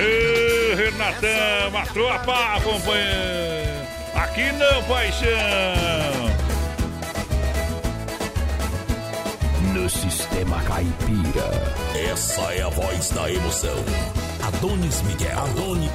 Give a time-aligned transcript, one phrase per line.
[0.00, 3.68] Ê, Renatão, matou a pá, companheiro.
[4.14, 5.28] Aqui não, paixão.
[9.74, 12.08] No sistema caipira.
[12.12, 13.84] Essa é a voz da emoção.
[14.46, 15.36] Adonis Miguel.
[15.36, 15.90] Adonis.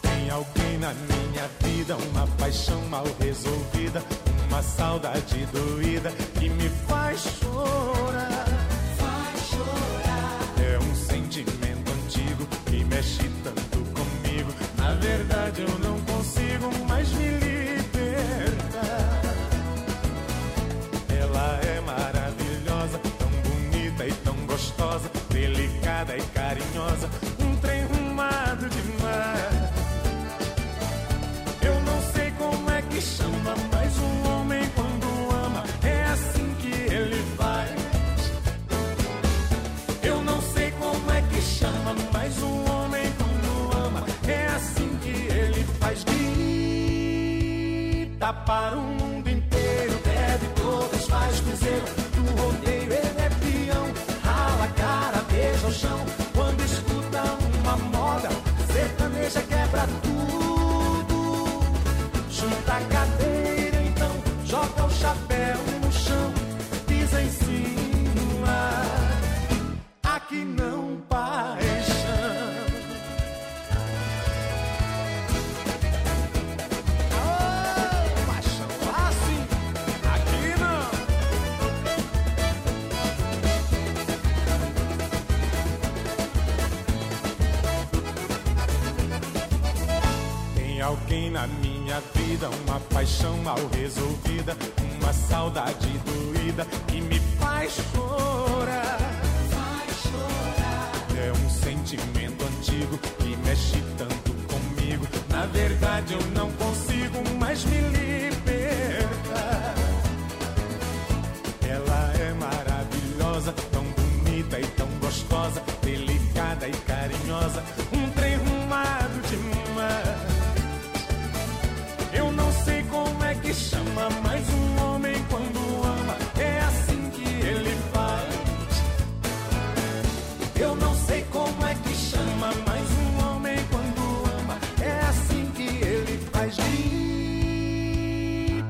[0.00, 4.00] Tem alguém na minha vida, uma paixão mal resolvida,
[4.48, 7.41] uma saudade doída que me faz
[13.02, 14.54] mexe tanto comigo.
[14.78, 19.22] Na verdade, eu não consigo mais me libertar.
[21.08, 27.10] Ela é maravilhosa, tão bonita e tão gostosa, delicada e carinhosa,
[48.52, 49.01] para o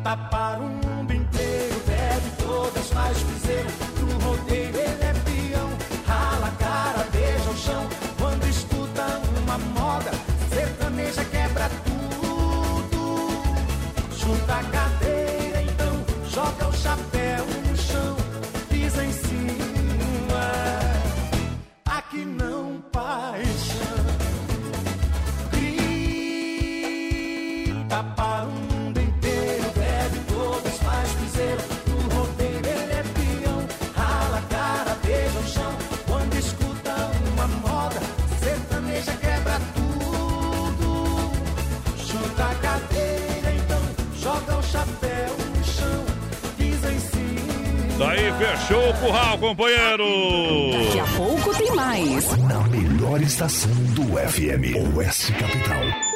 [0.02, 4.01] Grita para o mundo inteiro, bebe todas, faz piseiro
[48.38, 50.04] fechou o curral, companheiro.
[50.72, 52.36] Daqui a pouco tem mais.
[52.38, 56.11] Na melhor estação do FM, Oeste Capital.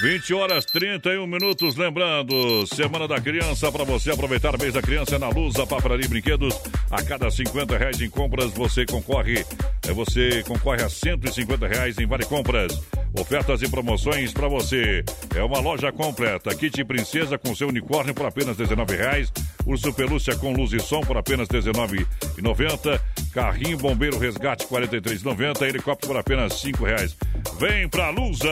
[0.02, 5.30] 20 horas 31 minutos, lembrando, Semana da Criança, para você aproveitar mês da criança na
[5.30, 6.54] Lusa, Papelaria e Brinquedos.
[6.90, 9.46] A cada 50 reais em compras, você concorre,
[9.88, 12.78] é, você concorre a 150 reais em Vale Compras.
[13.18, 15.02] Ofertas e promoções para você.
[15.34, 16.54] É uma loja completa.
[16.54, 19.30] Kit Princesa com seu unicórnio por apenas R$19,00.
[19.64, 23.00] Urso Pelúcia com luz e som por apenas R$19,90.
[23.34, 25.62] Carrinho Bombeiro Resgate R$ 43,90.
[25.62, 27.14] Helicóptero por apenas R$ 5,00.
[27.58, 28.48] Vem pra Lusa!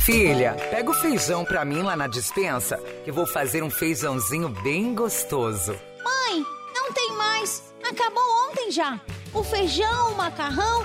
[0.00, 4.92] Filha, pega o feijão pra mim lá na dispensa, que vou fazer um feijãozinho bem
[4.94, 5.76] gostoso.
[6.02, 6.44] Mãe,
[6.74, 7.72] não tem mais.
[7.88, 9.00] Acabou ontem já.
[9.32, 10.84] O feijão, o macarrão,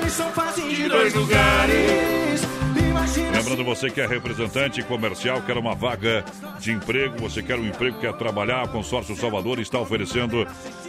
[0.09, 2.41] sofazinho de dois lugares.
[3.33, 6.23] Lembrando você que é representante comercial, quer uma vaga
[6.59, 10.47] de emprego, você quer um emprego, quer trabalhar, o Consórcio Salvador está oferecendo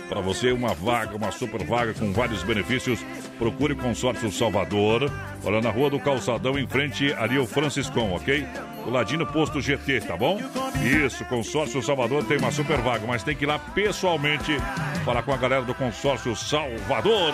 [0.08, 3.00] para você uma vaga, uma super vaga com vários benefícios.
[3.38, 5.10] Procure o Consórcio Salvador,
[5.42, 8.46] olha na Rua do Calçadão, em frente ali ao Franciscão, ok?
[8.86, 10.40] O ladinho posto GT, tá bom?
[10.82, 14.56] Isso, Consórcio Salvador tem uma super vaga, mas tem que ir lá pessoalmente
[15.04, 17.32] falar com a galera do Consórcio Salvador.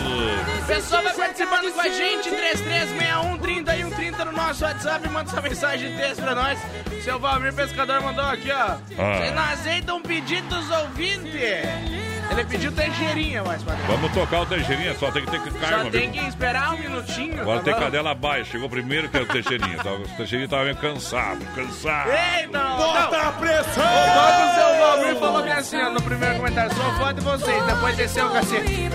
[0.67, 5.97] Pessoal vai participando com a gente, 3361 30 no nosso WhatsApp, manda sua mensagem de
[5.97, 6.59] texto pra nós.
[7.03, 8.75] Seu Valmir Pescador mandou aqui, ó.
[8.87, 11.98] Vocês não aceitam um pedido dos ouvintes?
[12.31, 13.85] Ele pediu teixeirinha, mais padrão.
[13.87, 16.21] Vamos tocar o Teixeirinha, só tem que ter Só carne, tem viu?
[16.21, 17.41] que esperar um minutinho.
[17.41, 17.79] Agora tá tem bom?
[17.79, 18.51] cadela baixa.
[18.51, 19.77] Chegou primeiro que é o Teixeirinha.
[19.77, 22.09] Tá- O Teixeirinha tava meio cansado, cansado.
[22.09, 23.27] Eita, Bota não.
[23.29, 23.83] a pressão!
[23.83, 27.21] O dono do seu Valmir falou que assim, ó, no primeiro comentário, sou fã de
[27.21, 28.89] vocês, depois desceu o cacete.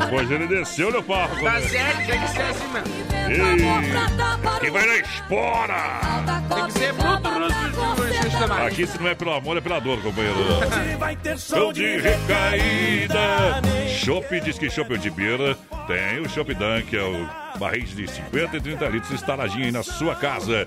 [0.00, 1.42] Depois ele desceu, meu parro.
[1.42, 3.12] Tá certo, tem que ser assim mesmo.
[3.32, 6.00] Ei, que vai na espora.
[6.54, 8.01] Tem que ser bruto, também.
[8.66, 10.38] Aqui se não é pelo amor, é pela dor, companheiro.
[10.98, 13.60] Vai ter Show de recaída.
[13.88, 15.56] Chopp diz que Chopp é de beira.
[15.86, 19.82] Tem o Chopp Dunk, é o barris de 50 e 30 litros instaladinho aí na
[19.82, 20.66] sua casa.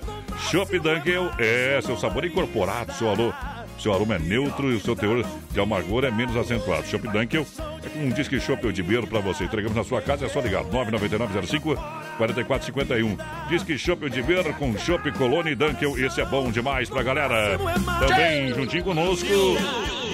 [0.50, 3.32] Chopp Dunkel é seu sabor incorporado, seu alô.
[3.78, 6.86] Seu aroma é neutro e o seu teor de amargor é menos acentuado.
[6.86, 7.46] Chopp Dunkel
[7.84, 9.44] é com um disque Chopp de beira para você.
[9.44, 11.76] Entregamos na sua casa, é só ligar 99905
[12.16, 13.16] 4451.
[13.48, 15.98] Disque Chopp de beira com Chopp Colone Dunkel.
[15.98, 17.58] Esse é bom demais pra galera.
[17.98, 19.28] Também juntinho conosco,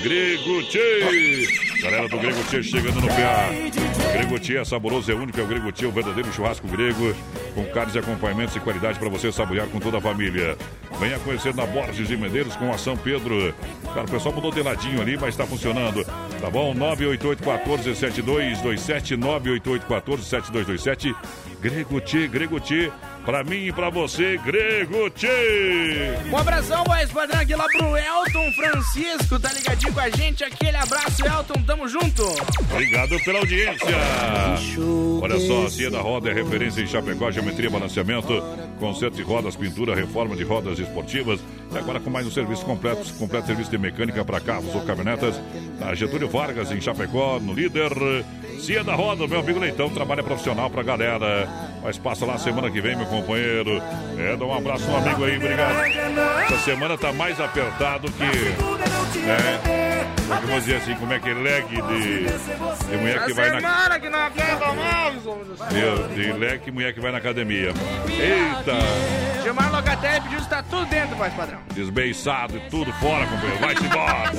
[0.02, 1.46] Grego Tchê.
[1.82, 4.12] Galera do Grego Tchê chegando no PA.
[4.12, 7.14] Grego Tchê é saboroso, é único, é o Grego Tchê, o verdadeiro churrasco grego,
[7.54, 10.56] com carnes e acompanhamentos e qualidade para você saborear com toda a família.
[11.00, 13.54] Venha conhecer na Borges de Medeiros com a São Pedro.
[13.94, 16.04] Cara, o pessoal mudou de ladinho ali, mas está funcionando.
[16.40, 16.74] Tá bom?
[16.74, 21.14] 988 14 7227 988 14 7227
[21.60, 22.90] Grego Grego Tchê.
[23.24, 26.12] Pra mim e pra você, Grego Tchê.
[26.28, 30.42] Um abração, voz padrão, aqui lá pro Elton Francisco, tá ligadinho com a gente?
[30.42, 32.24] Aquele abraço, Elton, tamo junto.
[32.70, 33.96] Obrigado pela audiência.
[35.20, 38.42] Olha só, a Cia da Roda é referência em Chapecó, geometria, balanceamento,
[38.80, 41.38] conserto de rodas, pintura, reforma de rodas esportivas.
[41.72, 45.40] E agora com mais um serviço completo, completo serviço de mecânica para carros ou caminhonetas.
[45.78, 47.92] Na Getúlio Vargas, em Chapecó, no líder.
[48.58, 51.48] Cia da Roda, meu amigo Leitão, trabalha profissional pra galera.
[51.82, 53.82] Mas passa lá semana que vem, meu companheiro.
[54.18, 55.84] É, dá um abraço no amigo aí, obrigado.
[56.44, 58.24] Essa semana tá mais apertado que.
[59.28, 64.00] É, vamos dizer assim, como é que é leg de, de mulher que vai na.
[64.00, 66.08] que não mais, céu.
[66.08, 67.72] De, leque, mulher que vai na academia.
[68.08, 69.42] Eita!
[69.42, 71.58] Gilmar Locatelli pediu que tá tudo dentro, voz padrão.
[71.74, 73.58] Desbeiçado e tudo fora, companheiro.
[73.60, 74.32] Vai-se embora!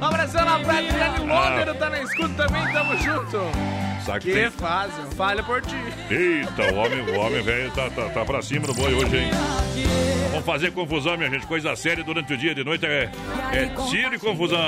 [0.00, 3.91] Um abração na praia, Adriane Londero tá na escuta também, tamo junto.
[4.04, 4.50] Sabe que Que tem.
[4.50, 5.76] fase, falha por ti.
[6.10, 9.30] Eita, o homem, o homem velho tá, tá, tá pra cima do boi hoje, hein?
[10.32, 11.46] Vamos fazer confusão, minha gente.
[11.46, 13.10] Coisa séria durante o dia, de noite é,
[13.52, 14.58] é tiro e confusão.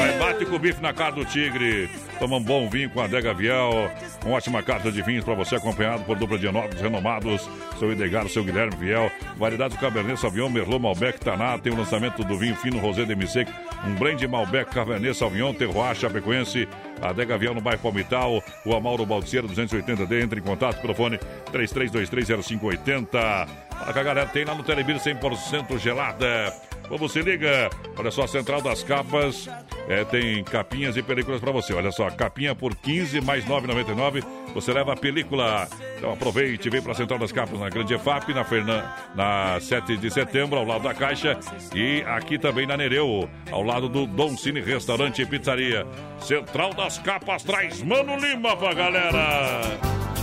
[0.00, 1.88] Vai, bate com o bife na cara do tigre.
[2.18, 3.88] Toma um bom vinho com a Adega Viel.
[4.24, 7.48] Uma ótima carta de vinhos para você, acompanhado por dupla de enólogos renomados.
[7.78, 9.08] Seu Edgar, seu Guilherme Viel.
[9.36, 11.56] Variedades do Cabernet Sauvignon, Merlot, Malbec, Taná.
[11.56, 13.48] Tem o lançamento do vinho fino Rosé de Missec.
[13.86, 16.68] Um blend Malbec, Cabernet Sauvignon, Terroir, Chapecoense.
[17.00, 18.42] Adega Viel no bairro Palmital.
[18.64, 20.20] O Amauro Balseiro, 280D.
[20.22, 21.18] Entre em contato pelo fone
[21.52, 23.51] 33230580.
[23.70, 26.54] Fala que a galera tem lá no Telebir 100% gelada.
[26.90, 29.48] Ou você liga, olha só, a Central das Capas
[29.88, 31.72] é, tem capinhas e películas para você.
[31.72, 34.24] Olha só, capinha por 15 mais 9,99.
[34.54, 35.66] Você leva a película.
[35.96, 38.84] Então aproveite, vem para a Central das Capas na Grande EFAP, na, Fernan...
[39.14, 41.38] na 7 de setembro, ao lado da Caixa.
[41.74, 45.86] E aqui também na Nereu, ao lado do Dom Cine Restaurante e Pizzaria.
[46.20, 49.60] Central das Capas traz Mano Lima pra galera.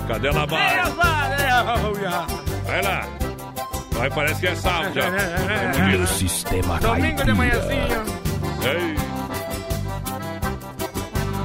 [0.08, 0.90] Cadela Bar.
[2.66, 3.29] Vai lá.
[4.00, 5.08] Vai, parece que é sábado já.
[5.08, 6.08] É bonito.
[6.08, 8.04] Sistema Domingo de manhãzinho.
[8.64, 8.96] Ei.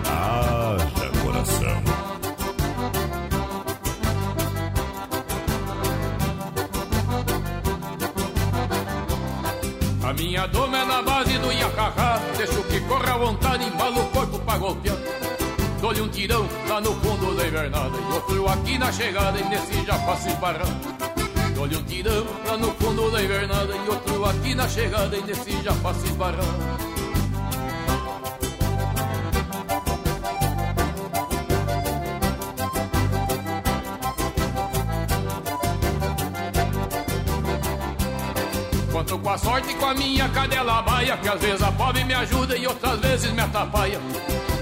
[0.07, 1.83] Haja coração.
[10.05, 14.09] A minha doma é na base do Iacacá Deixo que corra à vontade, embala o
[14.11, 14.97] corpo pra golpear
[15.81, 19.85] Dou-lhe um tirão lá no fundo da invernada E outro aqui na chegada e nesse
[19.85, 21.24] já passo esbarrando
[21.55, 25.63] Dou-lhe um tirão lá no fundo da invernada E outro aqui na chegada e nesse
[25.63, 26.85] já passo esbarrando
[38.93, 42.05] Conto com a sorte e com a minha cadela baia Que às vezes a pobre
[42.05, 44.01] me ajuda e outras vezes me atrapalha.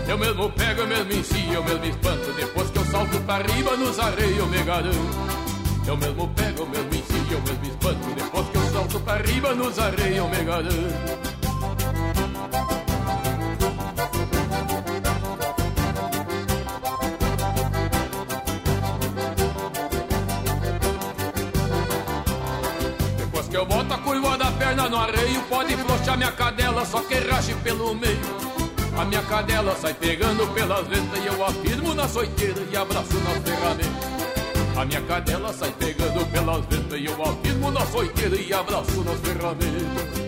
[0.06, 3.76] Eu mesmo pego, eu mesmo ensino, eu mesmo espanto Depois que eu salto pra riba
[3.76, 5.41] nos areios eu me garanto
[5.86, 8.14] Eu mesmo pego, eu mesmo ensino, eu mesmo espanto.
[8.14, 11.32] Depois que eu salto pra riba nos areios eu me garanto
[23.16, 27.00] Depois que eu boto a curva da perna no arreio Pode flochar minha cadela, só
[27.00, 28.20] que rache pelo meio.
[28.96, 33.38] A minha cadela sai pegando pelas ventas e eu afirmo na soiteira e abraço nas
[33.42, 34.01] ferramentas.
[34.76, 39.20] A minha cadela sai pegando pelas ventas e eu afirmo na soiteira e abraço nas
[39.20, 40.22] ferramentas.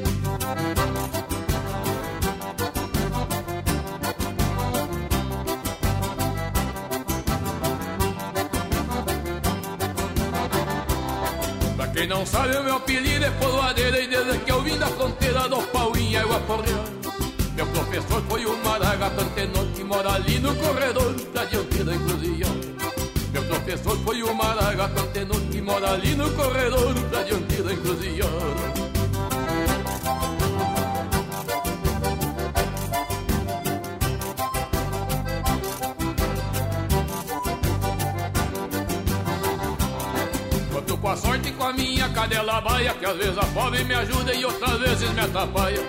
[11.94, 15.48] Quem não sabe, o meu apelido é Poloadeira e desde que eu vim da fronteira
[15.48, 17.12] do Pauinha eu aporreando.
[17.54, 22.63] Meu professor foi o Maragato Antenor que mora ali no corredor da dianteira da encruzilhada.
[23.66, 28.35] Meu professor foi o Maragato Antenor que mora ali no corredor da dianteira da encruzilhada.
[40.71, 43.94] Conto com a sorte com a minha cadela baia Que às vezes a pobre me
[43.94, 45.80] ajuda e outras vezes me atrapalha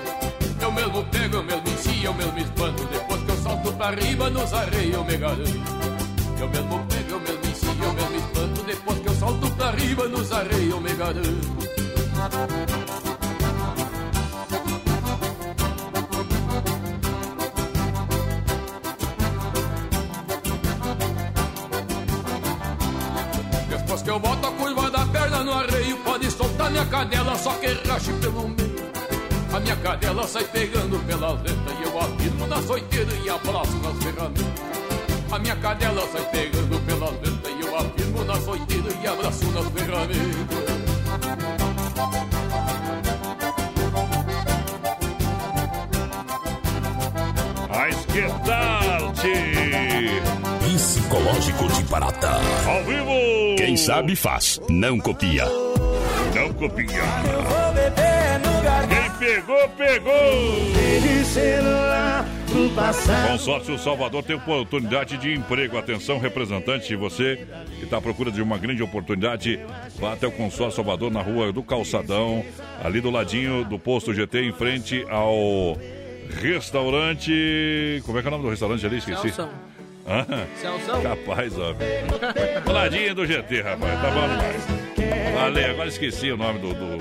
[0.61, 4.29] eu mesmo pego, eu mesmo ensino, eu mesmo espanto Depois que eu salto pra riba
[4.29, 5.95] nos areios eu me garanto
[6.39, 6.85] eu mesmo
[9.85, 11.65] riba nos eu me garanto
[23.69, 27.51] Depois que eu boto a curva da perna no arreio Pode soltar minha cadela, só
[27.53, 28.75] que rache pelo meio.
[29.53, 34.03] A minha cadela sai pegando pelas letras E eu afirmo na soiteira e abraço nas
[34.03, 34.45] ferramentas.
[35.31, 37.34] A minha cadela sai pegando pelas letras E
[37.75, 39.45] eu afirmo na soiteira e abraço
[47.69, 49.35] Mas que tal, tchê?
[50.61, 52.31] Psicológico de Barata.
[52.65, 53.55] Ao vivo!
[53.57, 55.45] Quem sabe faz, não copia.
[56.33, 57.03] Não copia.
[58.89, 60.75] Quem pegou, pegou!
[63.27, 65.77] Consórcio Salvador tem oportunidade de emprego.
[65.77, 67.45] Atenção, representante, você
[67.77, 69.59] que está à procura de uma grande oportunidade,
[69.99, 72.45] vá até o Consórcio Salvador na rua do Calçadão,
[72.81, 75.77] ali do ladinho do posto GT, em frente ao
[76.41, 78.01] restaurante.
[78.05, 78.97] Como é que é o nome do restaurante ali?
[78.99, 79.21] Esqueci.
[79.21, 79.49] Celção.
[80.07, 80.25] Ah,
[81.01, 81.73] capaz, ó.
[82.63, 84.01] Do ladinho do GT, rapaz.
[84.01, 84.65] Tá bom demais.
[85.33, 86.97] Valeu, agora esqueci o nome do, do,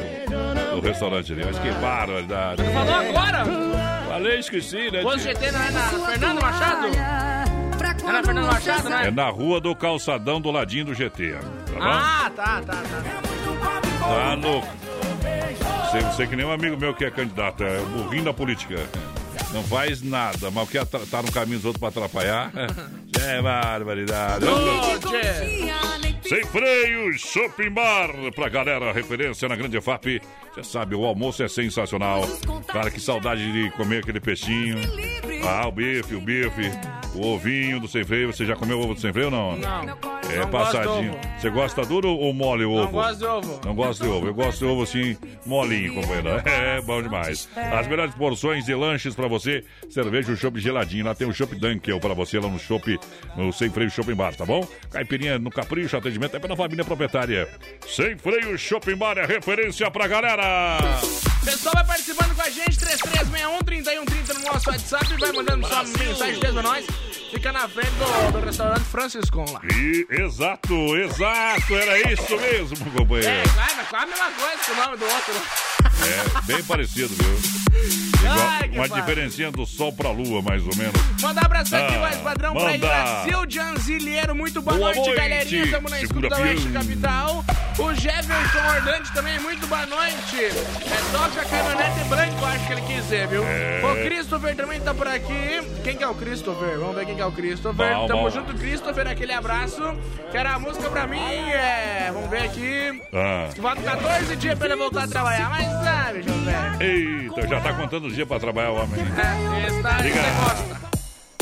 [0.74, 1.44] do restaurante ali.
[1.44, 2.62] Mas que barbaridade.
[2.64, 3.44] Falou agora!
[4.08, 5.00] Falei, esqueci, né?
[5.00, 5.18] Tio?
[5.18, 6.86] GT não é na Fernando Machado?
[6.86, 9.10] É na Fernando Machado, É né?
[9.10, 11.32] na rua do calçadão do ladinho do GT.
[11.34, 11.40] Tá
[11.72, 11.78] bom?
[11.82, 13.12] Ah, tá, tá, tá.
[14.00, 14.68] Tá louco.
[15.90, 18.76] Você, você que nem um amigo meu que é candidato, é o burrinho da política.
[19.54, 22.50] Não faz nada, mas o que atra- tá no caminho dos outros pra atrapalhar.
[23.26, 24.44] É barbaridade.
[26.28, 28.10] Sem freio, Shopping Bar.
[28.34, 30.20] Pra galera, referência na Grande FAP.
[30.54, 32.22] Você sabe, o almoço é sensacional.
[32.66, 34.76] Cara, que saudade de comer aquele peixinho.
[35.46, 36.70] Ah, o bife, o bife.
[37.14, 38.32] O ovinho do sem freio.
[38.32, 39.56] Você já comeu ovo do sem freio ou não?
[39.56, 39.98] Não.
[40.30, 40.84] É Não passadinho.
[40.84, 41.40] gosto de ovo.
[41.40, 42.84] Você gosta duro ou mole o ovo?
[42.84, 43.60] Não gosto de ovo.
[43.64, 44.26] Não gosto de ovo.
[44.26, 46.42] Eu gosto de ovo assim, molinho, companheiro.
[46.46, 47.48] É bom demais.
[47.56, 49.62] As melhores porções de lanches pra você.
[49.90, 51.04] Cerveja, o chopp geladinho.
[51.04, 52.98] Lá tem o chopp Dunkel pra você lá no chopp,
[53.36, 54.66] no Sem Freio Shopping Bar, tá bom?
[54.90, 57.48] Caipirinha no Capricho, atendimento é pela família proprietária.
[57.86, 60.78] Sem Freio Shopping Bar é referência pra galera.
[61.44, 66.58] Pessoal vai participando com a gente, 3361-3130 no nosso WhatsApp, vai mandando sua mensagem mesmo
[66.60, 66.86] a nós.
[67.30, 69.60] Fica na frente do, do restaurante Franciscon lá.
[69.74, 73.28] E exato, exato, era isso mesmo, companheiro.
[73.28, 75.34] É, claro, quase a mesma coisa que o nome do outro.
[75.34, 75.40] né?
[76.04, 78.04] É, bem parecido, viu?
[78.28, 79.02] Ai, que uma fácil.
[79.04, 80.94] diferencinha do sol pra lua, mais ou menos.
[81.20, 82.78] Manda um abraço aqui, Ah, voz padrão, pra manda.
[82.86, 84.34] Brasil de Anzilheiro.
[84.34, 85.16] Muito boa, Boa noite, noite.
[85.20, 85.64] galerinha.
[85.64, 86.68] Estamos na escuta da Oeste.
[86.68, 87.44] Capital.
[87.78, 90.36] O Jefferson Ordante também, muito boa noite.
[90.44, 93.42] É Toca Caminhonete Branco, acho que ele quiser, viu?
[93.44, 93.80] É.
[93.84, 95.60] O Christopher também tá por aqui.
[95.82, 96.78] Quem que é o Christopher?
[96.78, 97.94] Vamos ver quem que é o Christopher.
[97.96, 98.30] Bom, Tamo bom.
[98.30, 99.08] junto, Christopher.
[99.08, 99.82] Aquele abraço.
[100.30, 101.18] Quero a música pra mim.
[101.50, 102.10] É.
[102.12, 103.02] Vamos ver aqui.
[103.12, 103.48] Ah.
[103.60, 105.50] Falta 14 dias pra ele voltar a trabalhar.
[105.50, 106.82] Mas sabe, João velho.
[106.82, 109.04] Eita, já tá contando dias pra trabalhar homem.
[109.04, 110.84] Gosta.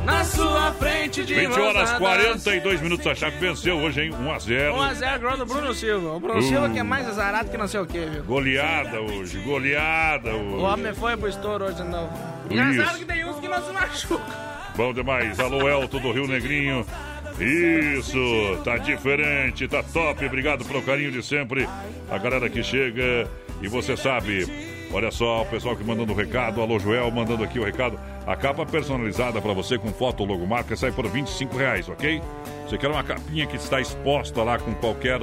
[0.05, 3.05] Na sua frente de 20 horas mãos 42 minutos.
[3.05, 4.11] A chave venceu hoje, hein?
[4.11, 6.13] 1 a 0 1x0 gol do Bruno Silva.
[6.15, 6.43] O Bruno Uh.
[6.43, 8.23] Silva que é mais azarado que não sei o que, viu?
[8.23, 10.63] Goleada hoje, goleada O hoje.
[10.65, 12.11] homem foi pro estouro hoje de novo.
[12.49, 14.21] Engraçado que tem uns que não se machucam.
[14.75, 15.39] Bom demais.
[15.39, 16.85] Alô, Elton do Rio Negrinho.
[17.39, 18.17] Isso,
[18.63, 20.25] tá diferente, tá top.
[20.25, 21.67] Obrigado pelo carinho de sempre.
[22.09, 23.27] A galera que chega
[23.61, 24.47] e você sabe.
[24.91, 26.61] Olha só, o pessoal que mandando o recado.
[26.61, 27.99] Alô, Joel, mandando aqui o recado.
[28.29, 32.21] A capa personalizada para você com foto, logomarca, sai por 25 reais, ok?
[32.63, 35.19] Você quer uma capinha que está exposta lá com qualquer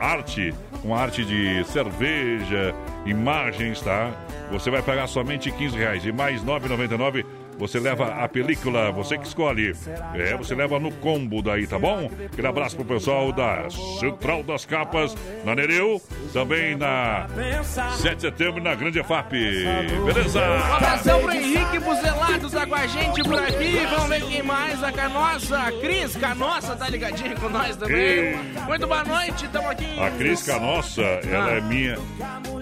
[0.00, 4.10] arte, com arte de cerveja, imagens, tá?
[4.50, 7.26] Você vai pagar somente 15 reais e mais 9,99
[7.58, 9.74] você leva a película, você que escolhe.
[10.14, 12.10] É, você leva no combo daí, tá bom?
[12.32, 13.68] Aquele abraço pro pessoal da
[14.00, 16.00] Central das Capas, na Nereu,
[16.32, 17.26] também na
[17.98, 19.32] 7 de setembro na Grande EFAP.
[20.04, 20.40] Beleza?
[20.40, 23.78] Um abração pro Henrique Buzelato, tá com a gente por aqui.
[23.90, 24.82] Vamos ver quem mais.
[24.82, 27.96] A Canossa, a Cris Canossa tá ligadinha com nós também.
[27.96, 28.36] Ei.
[28.66, 29.84] Muito boa noite, estamos aqui.
[29.84, 31.96] em- A Cris Canossa, ela é minha.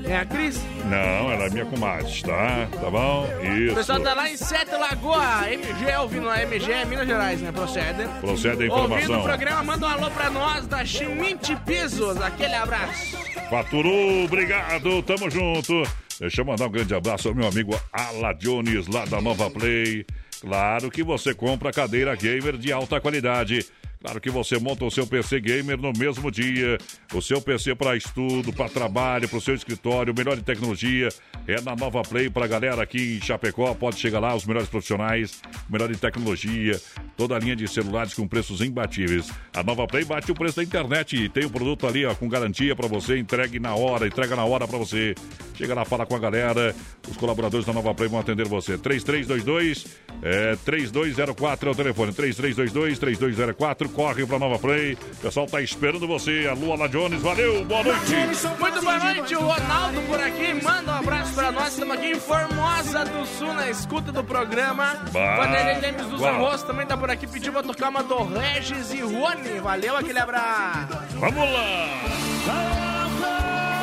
[0.06, 0.61] É a Cris?
[0.84, 2.68] Não, ela é minha comadre, tá?
[2.78, 3.26] Tá bom?
[3.40, 3.75] O Isso.
[3.75, 7.50] pessoal tá lá em Sete Lagoa, MG, ouvindo a MG, é Minas Gerais, né?
[7.50, 8.06] Procede.
[8.20, 9.23] Procede a Ouvindo o informação.
[9.23, 12.20] programa, manda um alô pra nós da Schmidt Pisos.
[12.20, 13.16] Aquele abraço.
[13.49, 15.82] Faturou, obrigado, tamo junto.
[16.20, 20.04] Deixa eu mandar um grande abraço ao meu amigo Ala Jones, lá da Nova Play.
[20.40, 23.64] Claro que você compra cadeira gamer de alta qualidade.
[24.04, 26.76] Claro que você monta o seu PC gamer no mesmo dia.
[27.14, 31.08] O seu PC para estudo, para trabalho, para o seu escritório, melhor em tecnologia.
[31.49, 33.73] É na Nova Play para galera aqui em Chapecó.
[33.73, 35.40] Pode chegar lá, os melhores profissionais,
[35.71, 36.78] melhor em tecnologia,
[37.17, 39.30] toda a linha de celulares com preços imbatíveis.
[39.54, 42.28] A Nova Play bate o preço da internet e tem o produto ali ó, com
[42.28, 45.14] garantia para você, entregue na hora, entrega na hora para você.
[45.54, 46.76] Chega lá, fala com a galera.
[47.08, 48.76] Os colaboradores da Nova Play vão atender você.
[48.76, 49.86] 3322
[50.23, 52.12] é, 3204 é o telefone.
[52.12, 54.95] 3322 3204 corre pra Nova Play.
[54.95, 56.47] O pessoal tá esperando você.
[56.50, 58.15] Alô, Ala Jones, valeu, boa noite.
[58.61, 60.54] Muito boa noite, o Ronaldo por aqui.
[60.63, 61.69] Manda um abraço pra nós.
[61.69, 64.97] Estamos aqui em Formosa do Sul, na escuta do programa.
[65.13, 66.23] Vanderlei Lemes dos.
[66.23, 67.26] Arroz também tá por aqui.
[67.26, 69.61] Pediu pra tocar uma do Regis e Rony.
[69.63, 70.89] Valeu, aquele abraço.
[71.19, 71.89] Vamos lá.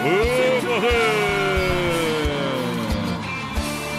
[0.04, 1.02] Morrer.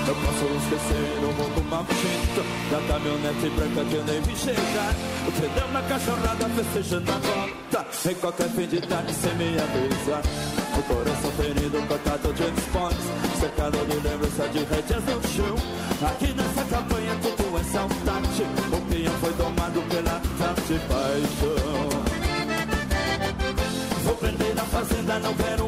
[0.08, 1.31] Eu posso esquecer o
[1.72, 4.92] maldito Da caminhonete branca que eu nem vi chegar.
[5.26, 10.22] O pneu na cachorrada festejando a volta Em qualquer fim de tarde sem me avisar.
[10.76, 13.06] O coração ferido, cortado de esportes
[13.40, 15.56] Cercado de lembrança de rédeas no chão
[16.08, 18.42] Aqui nessa campanha tudo é saudade.
[18.72, 22.02] O pinhão foi domado pela tarde paixão.
[24.04, 25.61] Vou prender na fazenda, não quero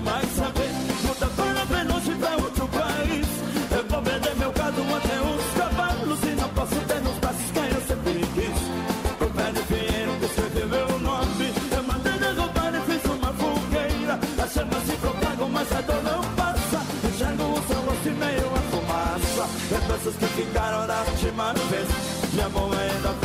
[22.48, 23.23] Minha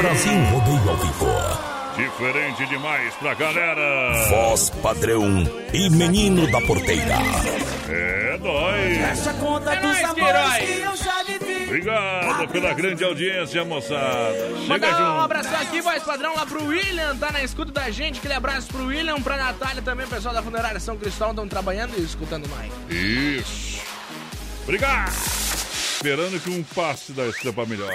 [0.00, 1.26] Brasil Rodeio ao Vivo.
[1.96, 4.12] Diferente demais pra galera.
[4.30, 7.16] Voz padrão e menino da porteira.
[7.88, 8.96] É nóis.
[8.96, 14.32] Fecha a conta É dos amores que eu já vivi Obrigado pela grande audiência, moçada.
[14.66, 15.20] Chega Mandar um junto.
[15.24, 18.18] abração aqui, voz padrão, lá pro William, tá na escuta da gente.
[18.18, 22.02] Aquele abraço pro William, pra Natália também, pessoal da Funerária São Cristóvão estão trabalhando e
[22.02, 22.72] escutando mais.
[22.88, 23.80] Isso.
[24.62, 25.12] Obrigado.
[26.02, 27.90] Esperando que um passe da estampa melhor.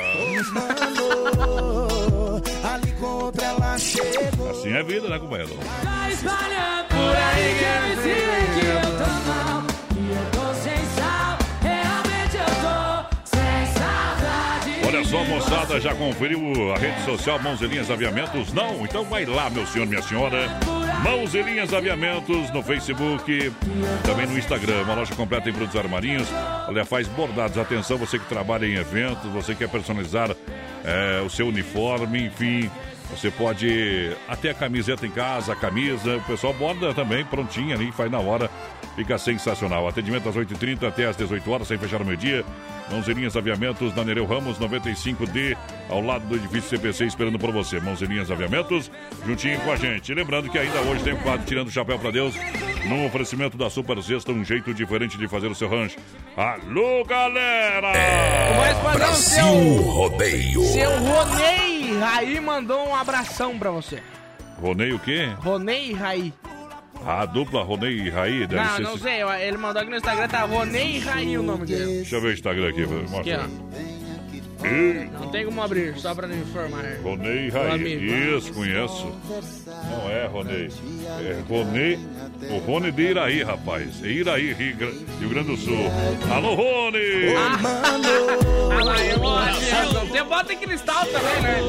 [3.25, 4.51] Contra ela chegou.
[4.51, 5.57] Assim é vida, né, companheiro?
[5.83, 9.63] Tá espalhando por aí que que eu tô mal.
[9.97, 14.85] E eu tô sem sal, realmente eu tô sem saudade.
[14.85, 18.53] Olha só, moçada, já conferiu a rede social Mãos e Linhas Aviamentos?
[18.53, 18.85] Não?
[18.85, 20.47] Então vai lá, meu senhor, minha senhora.
[21.03, 23.51] Mãos e Linhas Aviamentos no Facebook,
[24.03, 24.83] também no Instagram.
[24.83, 26.27] Uma loja completa em produtos armarinhos.
[26.67, 27.57] Olha, faz bordados.
[27.57, 30.29] Atenção, você que trabalha em eventos, você quer personalizar
[30.83, 32.69] é, o seu uniforme, enfim.
[33.11, 37.91] Você pode até a camiseta em casa, a camisa, o pessoal borda também prontinha ali,
[37.91, 38.49] faz na hora,
[38.95, 39.87] fica sensacional.
[39.87, 42.43] Atendimento às 8h30 até às 18 horas, sem fechar o meio-dia.
[42.91, 45.57] Mãozinhas Aviamentos na Nereu Ramos 95D,
[45.89, 47.79] ao lado do edifício CPC, esperando por você.
[47.79, 48.91] Mãozinhas Aviamentos,
[49.25, 50.13] juntinho com a gente.
[50.13, 52.35] Lembrando que ainda hoje tem o quadro Tirando o Chapéu para Deus,
[52.87, 55.97] no oferecimento da Super Sexta, um jeito diferente de fazer o seu rancho.
[56.37, 57.93] Alô, galera!
[58.85, 60.61] Padrão, Brasil seu, Rodeio.
[60.63, 60.89] seu
[61.95, 64.01] Ronei Raí mandou um abração pra você.
[64.61, 65.29] Ronei o quê?
[65.39, 66.33] Ronei Raí.
[67.05, 68.81] A dupla Ronei e Raí, deve Não, ser...
[68.83, 71.85] não sei, ele mandou aqui no Instagram, tá Ronei Raí o nome dele.
[71.97, 73.41] Deixa eu ver o Instagram aqui, Aqui, mostra.
[73.45, 74.04] ó.
[74.65, 76.83] Ih, Não tem como abrir, só pra me informar.
[77.03, 78.37] Ronei e Meu Raí.
[78.37, 79.11] Isso, conheço.
[79.89, 80.69] Não é Ronei.
[81.21, 81.99] É Ronei.
[82.49, 84.03] O Rony de Iraí, rapaz.
[84.03, 85.77] É Iraí, Rio Gra- Rio Grande do Sul.
[86.33, 86.97] Alô, Rony!
[87.35, 90.05] Ah lá, eu gosto.
[90.07, 91.59] Você bota em cristal também, né?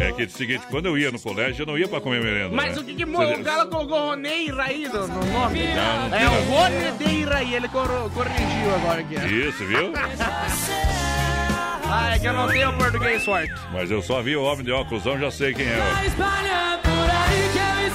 [0.00, 2.22] É que é o seguinte, quando eu ia no colégio, eu não ia pra comer
[2.22, 2.54] merenda.
[2.54, 2.80] Mas né?
[2.80, 5.60] o que que o cara colocou Ronei Raí no no nome?
[5.74, 6.42] Não, não É o.
[6.44, 9.14] Rony de Iraí, ele cor- corrigiu agora aqui.
[9.14, 9.92] Isso, viu?
[11.90, 13.52] Ah, é que eu não tenho português forte.
[13.72, 15.78] Mas eu só vi o homem de óculosão, já sei quem é.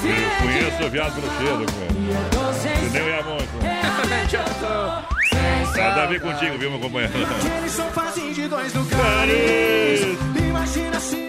[0.03, 1.91] Eu conheço o viado pelo cheiro, cara.
[2.11, 3.59] eu tô sem E nem é muito.
[3.61, 7.13] realmente eu tô sem Nada a ver contigo, viu, meu companheiro?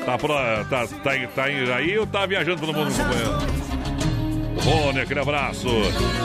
[0.05, 0.87] Tá, pro, tá, tá,
[1.35, 3.62] tá aí ou tá viajando pelo mundo, companheiro?
[4.65, 5.69] Rony, aquele abraço.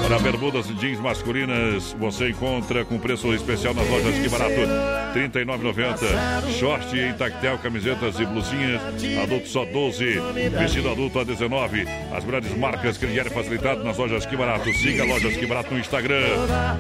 [0.07, 4.51] Para bermudas e jeans masculinas, você encontra com preço especial nas lojas Que Barato.
[4.51, 6.51] R$ 39,90.
[6.59, 8.81] Short em tactel, camisetas e blusinhas.
[9.23, 10.19] Adulto só 12.
[10.57, 11.87] Vestido adulto a 19.
[12.15, 14.71] As melhores marcas que ele facilitado nas lojas Que Barato.
[14.73, 16.27] Siga Lojas Que Barato no Instagram.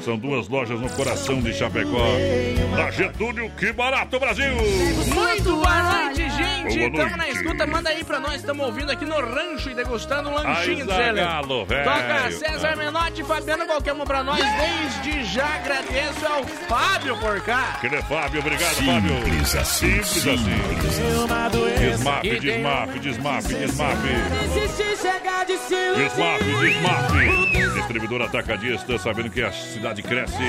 [0.03, 2.05] São duas lojas no coração de Chapecó.
[2.75, 4.53] Na Getúlio Que Barato, Brasil!
[5.13, 6.91] Muito boa noite, gente.
[6.91, 8.35] Tamo na escuta, manda aí pra nós.
[8.35, 11.21] Estamos ouvindo aqui no rancho e degustando um lanchinho, ele.
[11.47, 11.83] Zagalo, velho.
[11.83, 14.39] Toca César Menotti Fabiano, qualquer uma pra nós.
[14.39, 17.79] Desde já agradeço ao Fábio por cá.
[17.83, 19.15] É Fábio, obrigado, Fábio.
[19.23, 21.23] Simples assim, Simples assim.
[21.23, 23.97] uma doença Desmap, E tem desmap, desmap, desmap.
[24.45, 27.75] Existe chegar de Desmap, silêncio desmap.
[27.75, 30.43] Distribuidor atacadista, sabendo que a cidade cresce.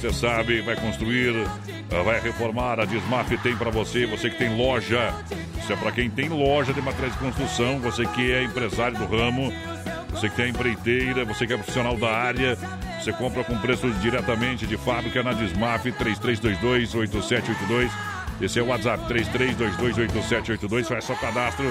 [0.00, 1.34] Você sabe, vai construir,
[2.04, 2.80] vai reformar.
[2.80, 4.06] A Desmap tem pra você.
[4.06, 5.12] Você que tem loja.
[5.58, 7.80] Isso é pra quem tem loja de materiais de construção.
[7.80, 9.52] Você que é empresário do ramo.
[10.10, 12.58] Você que tem empreiteira, você que é profissional da área,
[13.00, 17.90] você compra com preços diretamente de fábrica na Desmaf 3322-8782.
[18.40, 20.86] Esse é o WhatsApp 33228782.
[20.86, 21.64] Faz seu cadastro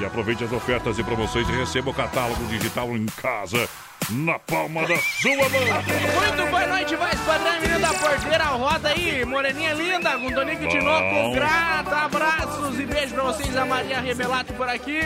[0.00, 3.68] e aproveite as ofertas e promoções e receba o catálogo digital em casa.
[4.10, 5.48] Na palma da sua mão.
[5.48, 11.32] Muito boa noite, mais padrão, menino da porteira, roda aí, moreninha linda, com Tonico Tinoco,
[11.32, 15.00] grata, abraços e beijo pra vocês, a Maria Rebelato por aqui.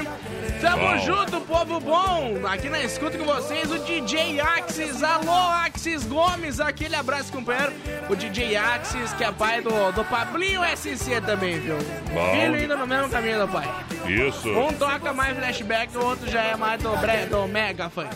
[0.61, 0.99] Tamo Bom.
[0.99, 6.97] junto, povo bom, aqui na escuta com vocês, o DJ Axis, alô Axis Gomes, aquele
[6.97, 7.73] abraço, companheiro,
[8.09, 11.77] o DJ Axis, que é pai do, do Pablinho SC também, viu?
[12.12, 12.33] Bom.
[12.33, 13.69] Filho indo no mesmo caminho do pai.
[14.07, 14.49] Isso.
[14.49, 16.90] Um toca mais flashback, o outro já é mais do,
[17.29, 18.09] do mega funk.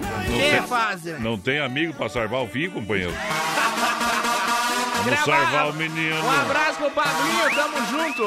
[0.00, 1.18] Não Que tem- fase, né?
[1.20, 3.12] Não tem amigo pra salvar o fio, companheiro.
[5.04, 6.16] Vamos Grava- salvar o menino.
[6.24, 8.24] Um abraço pro Pablinho, tamo junto.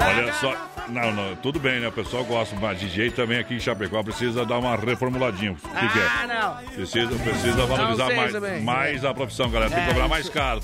[0.00, 0.56] Olha só.
[0.88, 1.86] Não, não, tudo bem, né?
[1.86, 5.52] O pessoal gosta, mas DJ também aqui em Chapecó precisa dar uma reformuladinha.
[5.52, 6.02] O que, que é?
[6.06, 6.72] Ah, não.
[6.74, 9.70] Precisa, precisa valorizar mais, mais a profissão, galera.
[9.70, 10.60] Tem que É, cobrar mais caro.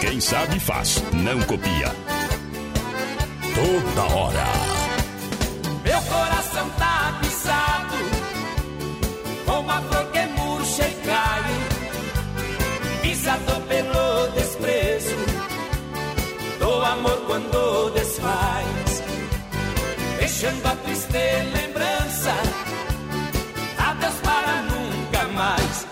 [0.00, 1.94] Quem sabe faz, não copia.
[3.54, 4.46] Toda hora.
[5.84, 6.97] Meu coração tá
[17.08, 19.02] amor quando desfaz,
[20.18, 21.18] deixando a triste
[21.54, 22.34] lembrança,
[23.78, 25.86] adeus para nunca mais.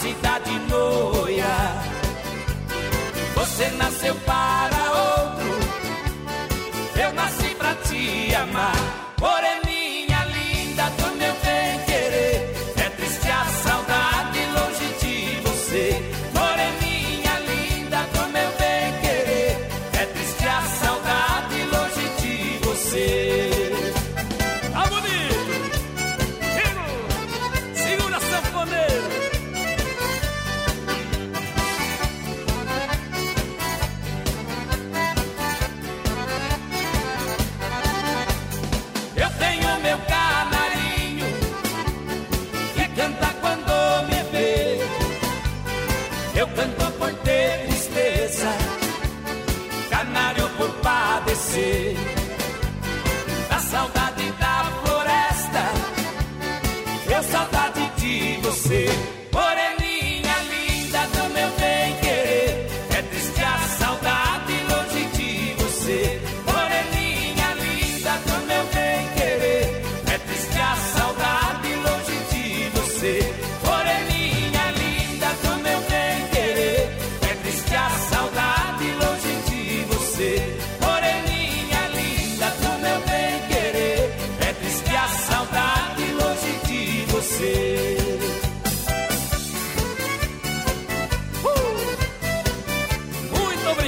[0.00, 1.44] Falsidade noia.
[3.34, 5.58] Você nasceu para outro,
[7.02, 8.99] eu nasci pra te amar.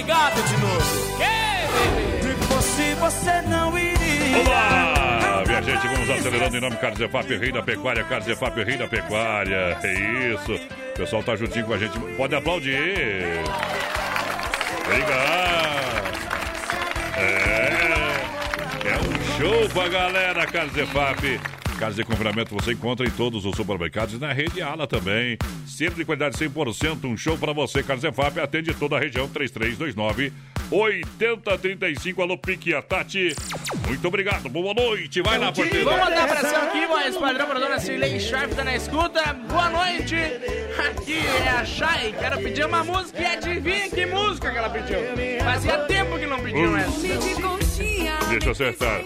[0.03, 1.13] Obrigado de novo.
[2.61, 4.39] Se você não iria.
[4.39, 8.77] Olá, minha gente, vamos acelerando em nome Carlos Efap, Rei da Pecuária, Carlos Efap, Rei
[8.77, 9.77] da Pecuária.
[9.83, 10.55] É isso.
[10.55, 11.99] O pessoal tá juntinho com a gente.
[12.17, 13.41] Pode aplaudir.
[14.85, 15.83] Obrigado.
[17.17, 17.83] É.
[18.85, 21.41] É um show pra galera, Carlos Efap.
[21.83, 25.37] Carnes de confinamento você encontra em todos os supermercados e na rede Ala também.
[25.67, 27.07] Sempre de qualidade 100%.
[27.07, 28.39] Um show pra você, Carlos Efap.
[28.39, 30.33] Atende toda a região 3329
[30.71, 32.23] 8035.
[32.23, 33.35] Alô, Pique a Tati.
[33.89, 34.49] Muito obrigado.
[34.49, 35.21] Boa noite.
[35.23, 35.85] Vai lá, porteiro.
[35.85, 39.33] Vamos mandar abração aqui, voz padrão pra dona Cirlei Sharp, tá na escuta.
[39.49, 40.15] Boa noite.
[40.89, 44.99] Aqui é a Chay, quero pedir uma música e adivinha que música que ela pediu.
[45.45, 47.62] Fazia tempo que não pediam essa.
[48.33, 49.01] Deixa eu acertar.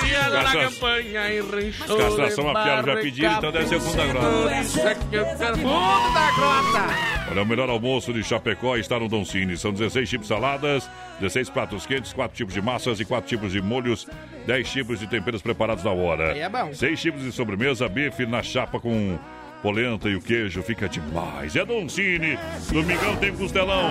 [0.00, 1.84] Criada na campanha e rancho.
[1.96, 4.60] Castração a piada já pediram, então deve ser fundo da grota.
[4.60, 7.12] Isso é que eu quero fundo da grota.
[7.30, 9.56] Olha, o melhor almoço de Chapecó está no Don Cine.
[9.56, 10.88] São 16 tipos de saladas,
[11.20, 14.06] 16 pratos quentes, 4 tipos de massas e 4 tipos de molhos,
[14.46, 16.36] 10 tipos de temperos preparados na hora.
[16.36, 16.72] É bom.
[16.72, 19.18] 6 tipos de sobremesa, bife na chapa com
[19.62, 21.54] polenta e o queijo, fica demais.
[21.54, 22.38] É Don Cine.
[22.70, 23.90] Domingão tem costelão.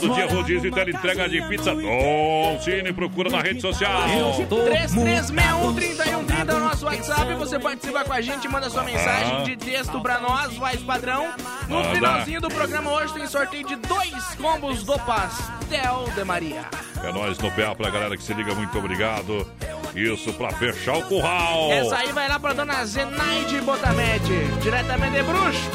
[0.00, 1.74] Todo dia rodízio e tela entrega de pizza.
[1.74, 4.02] Don Cine, procura na rede social.
[4.48, 7.34] 3361-3130 é o nosso WhatsApp.
[7.34, 9.42] Você participa com a gente, manda sua mensagem Ah.
[9.44, 11.28] de texto pra nós, voz padrão.
[11.68, 11.94] No Manda.
[11.94, 16.62] finalzinho do programa hoje tem sorteio de dois combos do Pastel de Maria.
[17.02, 19.46] É nóis no PA pra galera que se liga, muito obrigado.
[19.94, 21.70] Isso, pra fechar o curral.
[21.70, 25.70] Essa aí vai lá pra dona Zenaide Botamede, diretamente de Bruxo.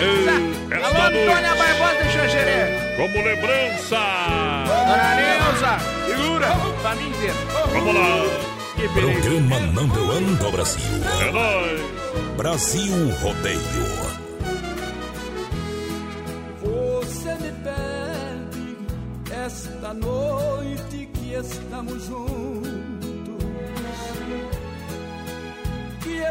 [0.00, 0.32] Ei, tá.
[0.76, 1.78] Alô, Antônia noite.
[1.78, 2.96] Barbosa de Xanxerê.
[2.96, 4.00] Como lembrança.
[4.66, 6.48] Dona Neuza, segura,
[6.82, 7.34] família inteira.
[7.72, 8.52] Vamos lá.
[8.94, 10.82] Programa number one do Brasil.
[11.20, 11.80] É nóis.
[12.36, 13.60] Brasil Rodeio.
[16.60, 18.76] Você me pede
[19.32, 22.41] esta noite que estamos juntos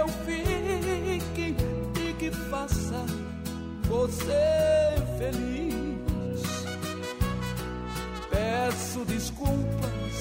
[0.01, 1.55] eu fique
[1.99, 3.05] e que faça
[3.83, 6.41] você feliz.
[8.31, 10.13] Peço desculpas,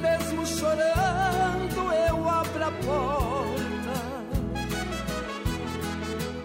[0.00, 3.66] mesmo chorando eu abro a porta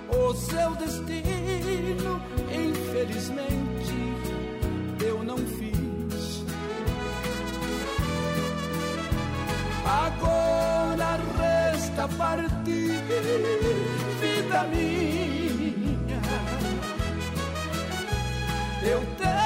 [0.10, 3.96] o seu destino, infelizmente,
[5.06, 6.44] eu não fiz.
[9.86, 11.18] Agora
[11.92, 13.02] resta partir,
[14.20, 16.22] vida minha.
[18.84, 19.41] Eu tenho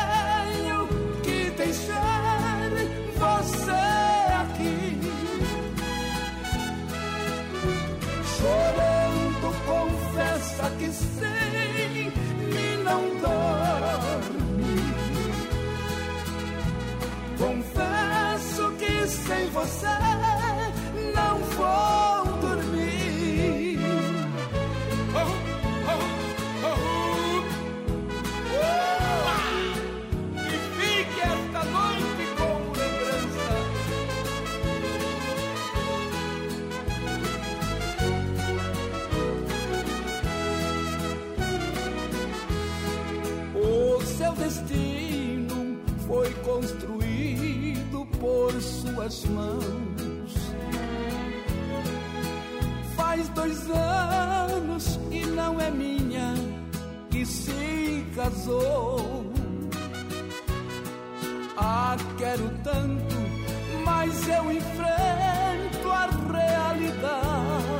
[49.09, 50.33] suas mãos.
[52.95, 56.33] Faz dois anos e não é minha
[57.11, 59.25] que se casou.
[61.57, 63.15] Ah, quero tanto,
[63.85, 67.75] mas eu enfrento a realidade.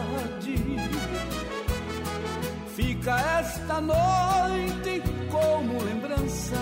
[2.76, 6.56] Fica esta noite como lembrança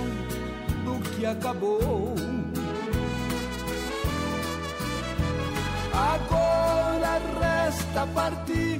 [0.86, 2.23] do que acabou.
[5.94, 8.80] Agora resta partir,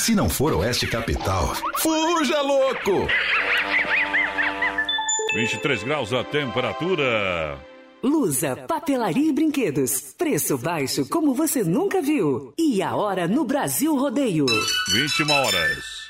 [0.00, 3.06] Se não for Oeste Capital, fuja louco!
[5.34, 7.58] 23 graus a temperatura.
[8.02, 10.14] Lusa, papelaria e brinquedos.
[10.16, 12.54] Preço baixo como você nunca viu.
[12.56, 14.46] E a hora no Brasil Rodeio.
[14.90, 16.09] 21 horas.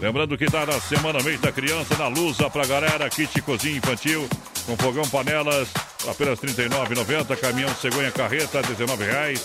[0.00, 4.28] Lembrando que tá na semana mês da criança na Lusa pra galera, kit cozinha infantil
[4.64, 5.68] com fogão panelas
[6.08, 9.40] apenas R$ 39,90, caminhão cegonha carreta R$ 19,00,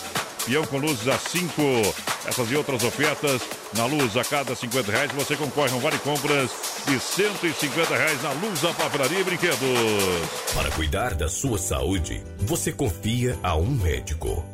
[0.46, 1.50] peão com luzes a 5.
[2.26, 3.42] Essas e outras ofertas
[3.76, 6.50] na Luz a cada 50 reais você concorre a um vale compras
[6.86, 9.58] de 150 reais na Luz, a papelaria e brinquedos.
[10.54, 14.53] Para cuidar da sua saúde, você confia a um médico.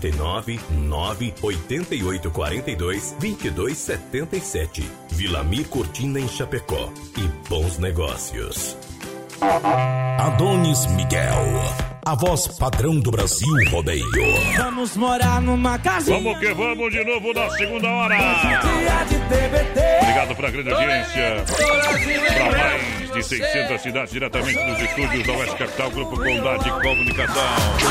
[0.00, 4.90] 49 9 88 42 22 77.
[5.10, 6.90] Vilamir Cortina em Chapecó.
[7.16, 8.76] E bons negócios.
[10.18, 11.89] Adonis Miguel.
[12.04, 14.06] A voz padrão do Brasil Rodeio.
[14.56, 16.18] Vamos morar numa casinha.
[16.18, 18.16] Vamos que vamos de novo na segunda hora.
[19.30, 19.80] TBT.
[20.02, 21.44] Obrigado pela grande audiência.
[22.38, 27.42] Para mais de 600 cidades, diretamente dos estúdios da Oeste Capital, Grupo Condade de Comunicação.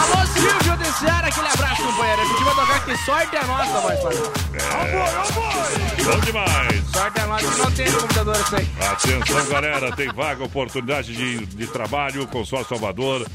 [0.01, 2.22] Alô, Silvio de Seara, aquele abraço, companheiro.
[2.22, 4.34] A gente vai tocar que sorte é nossa, voz padrão.
[4.53, 6.03] É.
[6.03, 6.84] Bom demais.
[6.91, 8.70] Sorte é nossa, não tem computador isso aí.
[8.82, 13.26] Atenção, galera, tem vaga, oportunidade de, de trabalho, Consórcio Salvador,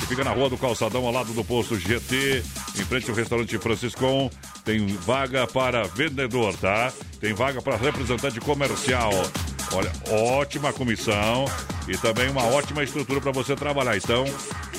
[0.00, 2.42] que fica na rua do Calçadão, ao lado do posto GT,
[2.78, 4.30] em frente ao restaurante Franciscon.
[4.64, 6.92] Tem vaga para vendedor, tá?
[7.20, 9.12] Tem vaga para representante comercial.
[9.72, 11.46] Olha, ótima comissão
[11.88, 13.96] e também uma ótima estrutura para você trabalhar.
[13.96, 14.24] Então,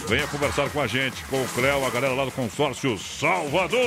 [0.07, 3.79] venha conversar com a gente, com o Cléo, a galera lá do consórcio Salvador.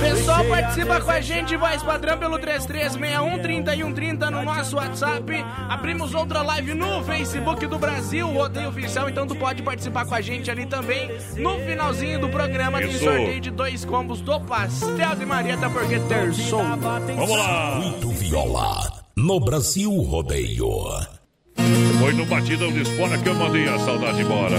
[0.00, 5.44] Pessoal, participa com a gente, voz padrão pelo 3361-3130 no nosso WhatsApp.
[5.68, 10.20] Abrimos outra live no Facebook do Brasil, Rodeio Oficial, então tu pode participar com a
[10.20, 11.10] gente ali também.
[11.36, 13.04] No finalzinho do programa tem Isso.
[13.04, 16.62] sorteio de dois combos do Pastel de Maria, até porque terçou.
[16.64, 17.76] Vamos lá.
[17.76, 18.93] Muito viola.
[19.16, 20.68] No Brasil Rodeio.
[22.00, 24.56] Foi no batidão de espora que eu mandei a saudade embora.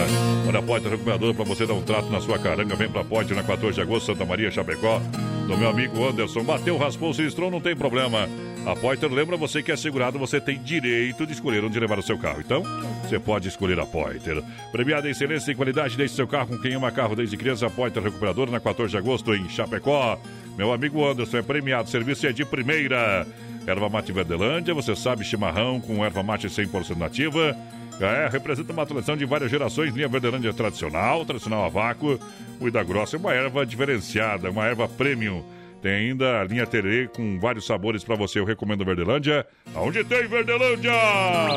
[0.48, 3.44] Olha, Poitra Recuperador, para você dar um trato na sua caranga, vem pra Poitra na
[3.44, 5.00] 14 de agosto, Santa Maria, Chapecó.
[5.46, 8.30] Do meu amigo Anderson, bateu, raspou, sinistrou, não tem problema.
[8.66, 12.04] A Poiter lembra você que é segurado, você tem direito de escolher onde levar o
[12.04, 12.40] seu carro.
[12.40, 12.64] Então,
[13.04, 14.42] você pode escolher a Poiter.
[14.72, 17.68] Premiada em excelência e qualidade, deixe seu carro com quem ama carro desde criança.
[17.68, 20.18] A Poiter Recuperador na 14 de agosto em Chapecó.
[20.58, 23.28] Meu amigo Anderson é premiado, serviço é de primeira.
[23.68, 27.58] Erva mate Verdelândia, você sabe, chimarrão com erva mate 100% nativa.
[28.00, 32.20] É, representa uma tradição de várias gerações, linha Verdelândia tradicional, tradicional a vácuo.
[32.60, 35.44] Cuida grossa é uma erva diferenciada, uma erva premium.
[35.86, 38.40] Tem ainda a linha Terê com vários sabores para você.
[38.40, 39.46] Eu recomendo Verdelândia.
[39.76, 40.92] Aonde tem Verdelândia?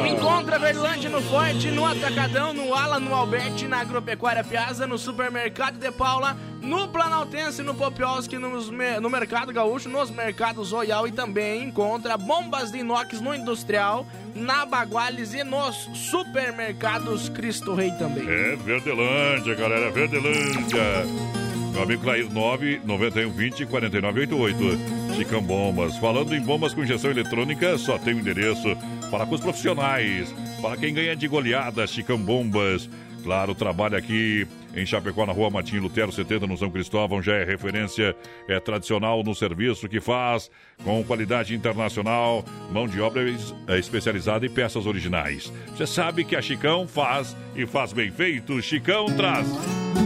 [0.07, 5.79] Encontra Verdelândia no Forte, no Atacadão, no Ala, no Alberti, na Agropecuária Piazza, no Supermercado
[5.79, 8.71] de Paula, no Planaltense, no Popioski, nos
[9.01, 14.67] no Mercado Gaúcho, nos Mercados Royal e também encontra bombas de inox no Industrial, na
[14.67, 15.75] Baguales e nos
[16.11, 18.29] supermercados Cristo Rei também.
[18.29, 21.48] É Verdelândia, galera, Verdelândia.
[21.73, 25.17] Meu amigo Clair 9 91 20 49 88.
[25.17, 25.97] Chicão Bombas.
[25.97, 28.77] Falando em bombas com injeção eletrônica, só tem um endereço
[29.11, 30.35] para com os profissionais.
[30.61, 32.89] Para quem ganha de goleada, Chicão Bombas.
[33.23, 37.23] Claro, trabalha aqui em Chapecó, na rua Martinho Lutero 70, no São Cristóvão.
[37.23, 38.15] Já é referência,
[38.49, 40.51] é tradicional no serviço que faz,
[40.85, 43.23] com qualidade internacional, mão de obra
[43.67, 45.53] é especializada e peças originais.
[45.69, 48.61] Você sabe que a Chicão faz e faz bem feito.
[48.63, 49.47] Chicão traz.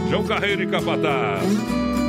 [0.09, 1.43] João Carreiro e Capataz.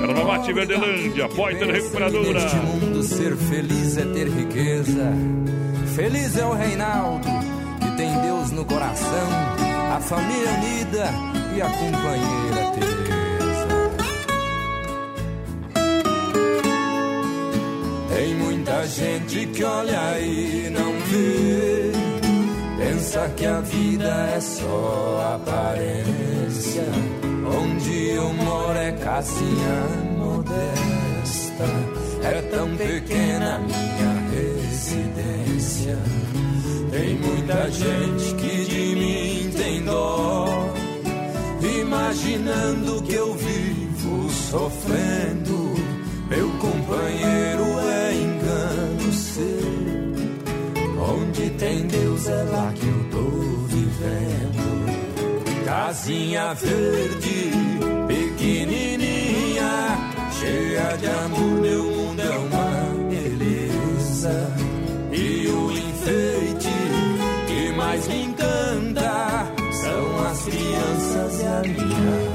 [0.02, 2.40] Erva Mate Verdelândia, Poiter Recuperadora.
[2.40, 5.12] Neste mundo ser feliz é ter riqueza.
[5.94, 7.26] Feliz é o Reinaldo,
[7.80, 9.28] que tem Deus no coração,
[9.92, 11.10] a família unida
[11.54, 13.68] e a companheira Teresa.
[18.14, 21.92] Tem muita gente que olha e não vê.
[22.78, 26.84] Pensa que a vida é só aparência.
[27.46, 31.64] Onde eu moro é casinha modesta.
[32.22, 35.98] É tão pequena minha residência.
[36.90, 38.83] Tem muita gente que tem
[39.84, 40.46] dó.
[41.80, 45.74] Imaginando que eu vivo sofrendo.
[46.28, 49.64] Meu companheiro é engano seu.
[50.98, 53.30] Onde tem Deus é lá que eu tô
[53.68, 54.64] vivendo.
[55.64, 57.50] Casinha verde,
[58.08, 59.72] pequenininha,
[60.38, 64.52] cheia de amor, meu mundo é uma beleza.
[65.12, 66.68] E o enfeite
[67.46, 69.13] que mais me encanta
[71.62, 72.33] crianças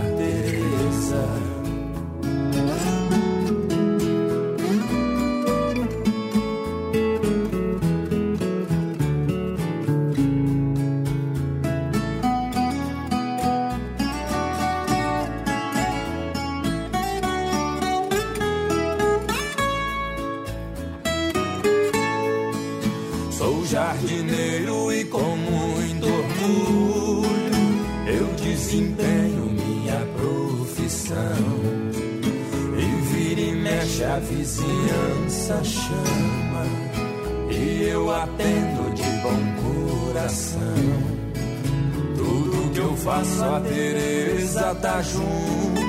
[44.82, 45.80] tá junto.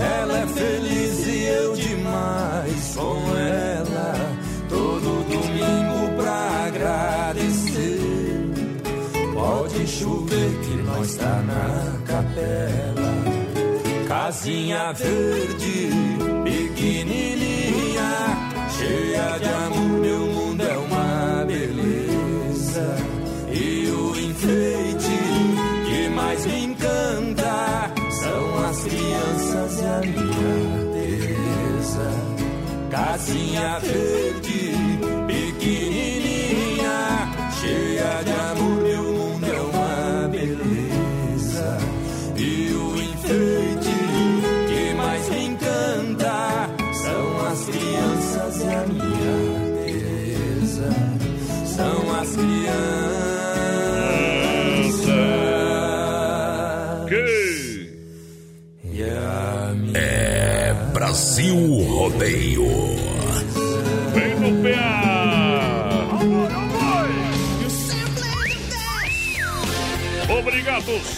[0.00, 4.14] Ela é feliz e eu demais com ela.
[4.68, 8.00] Todo domingo pra agradecer.
[9.34, 13.08] Pode chover que nós tá na capela.
[14.08, 15.47] Casinha verde,
[33.80, 34.07] Casinha verde,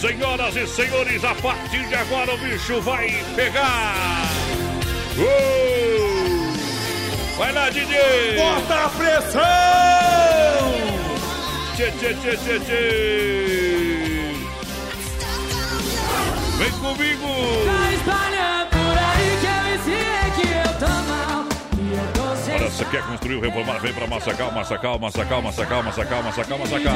[0.00, 1.22] senhoras e senhores.
[1.24, 4.26] A partir de agora o bicho vai pegar.
[5.18, 6.20] Uh!
[7.36, 8.36] Vai lá, DJ!
[8.36, 9.40] Bota a pressão!
[11.74, 13.90] Tchê, tchê, tchê, tchê, tchê!
[16.58, 17.79] Vem comigo!
[22.80, 26.94] Você quer construir, reformar, vem para Massacal, Massacal, Massacal, Massacal, Massacal, Massacal, Massacal.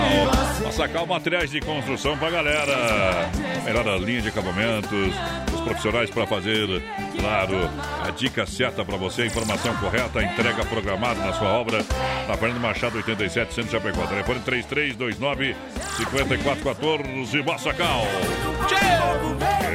[0.64, 3.28] Massacal Materiais de Construção pra galera.
[3.64, 5.14] Melhor linha de acabamentos,
[5.52, 6.82] os profissionais para fazer,
[7.20, 7.70] claro,
[8.02, 11.84] a dica certa para você, a informação correta, a entrega programada na sua obra.
[12.26, 14.06] Na Fernando Machado 87, Centro Chapecó.
[14.06, 15.54] Telefone 3329
[15.98, 18.06] 5414 Massacal.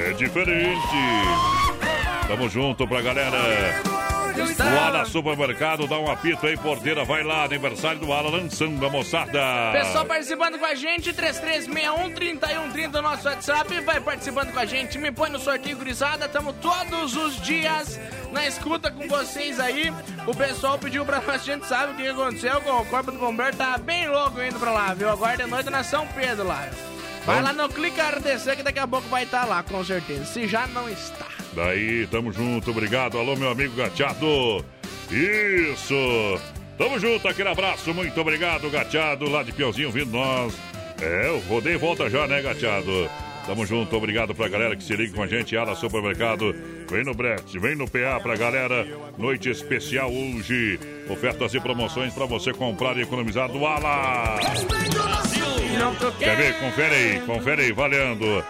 [0.07, 0.79] É diferente.
[2.27, 3.98] Tamo junto pra galera.
[4.39, 8.89] O Ala Supermercado, dá um apito aí, porteira, vai lá, aniversário do Ala, lançando a
[8.89, 9.39] moçada.
[9.73, 13.79] Pessoal participando com a gente, 3361-3130 no nosso WhatsApp.
[13.81, 16.25] Vai participando com a gente, me põe no sorteio gurizada.
[16.25, 17.99] Estamos todos os dias
[18.31, 19.93] na escuta com vocês aí.
[20.25, 22.57] O pessoal pediu pra nós, a gente sabe o que aconteceu.
[22.57, 25.09] O Corpo do Bombeiro tá bem louco indo pra lá, viu?
[25.09, 26.67] Agora de noite na São Pedro lá.
[27.25, 30.25] Vai lá no Clique RDC que daqui a pouco vai estar lá, com certeza.
[30.25, 31.38] Se já não está.
[31.53, 33.17] Daí, tamo junto, obrigado.
[33.17, 34.63] Alô, meu amigo Gateado.
[35.11, 36.39] Isso.
[36.77, 40.53] Tamo junto, aquele abraço, muito obrigado, Gateado, lá de Piauzinho, vindo nós.
[41.01, 43.09] É, o rodeio volta já, né, Gateado?
[43.45, 46.53] Tamo junto, obrigado pra galera que se liga com a gente, Ala Supermercado.
[46.89, 48.87] Vem no Brett, vem no PA pra galera.
[49.17, 50.79] Noite especial hoje.
[51.09, 54.39] Ofertas e promoções pra você comprar e economizar do Ala.
[56.19, 56.59] Quer ver?
[56.59, 58.43] Confere aí, confere aí, valendo.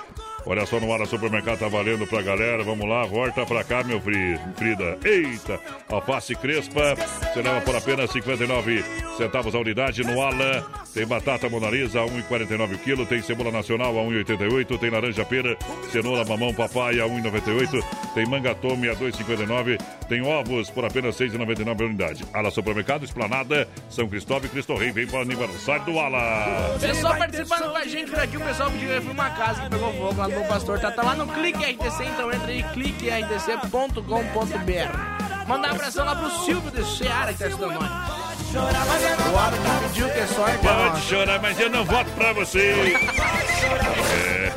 [0.46, 2.64] Olha só no Ala Supermercado tá valendo pra galera.
[2.64, 4.98] Vamos lá, volta pra cá, meu fri- Frida.
[5.04, 5.60] Eita!
[5.90, 8.84] Alface crespa, você leva por apenas 59
[9.18, 10.64] centavos a unidade no Ala.
[10.94, 13.06] Tem batata monalisa a 1,49 o quilo.
[13.06, 14.80] Tem cebola nacional a 1,88.
[14.80, 15.56] Tem laranja pera,
[15.92, 17.84] cenoura, mamão, papai a 1,98.
[18.16, 19.78] Tem manga tome a 2,59.
[20.08, 22.26] Tem ovos por apenas 6,99 a unidade.
[22.34, 24.92] Ala Supermercado, Esplanada, São Cristóvão e Cristo Rei.
[24.92, 26.78] Vem para o aniversário do Ala.
[26.80, 29.70] Pessoal participando com a gente por aqui, o pessoal pediu eu fui uma casa que
[29.70, 30.80] pegou fogo lá no Bom Pastor.
[30.80, 35.48] Tá, tá lá no Clique RTC, então entra aí, cliquerdc.com.br.
[35.48, 38.30] Mandar um abração lá pro Silvio de Seara que tá estudando nós.
[38.50, 40.58] O que pediu que é sorte.
[40.58, 42.96] Pode chorar, mas eu não voto pra você.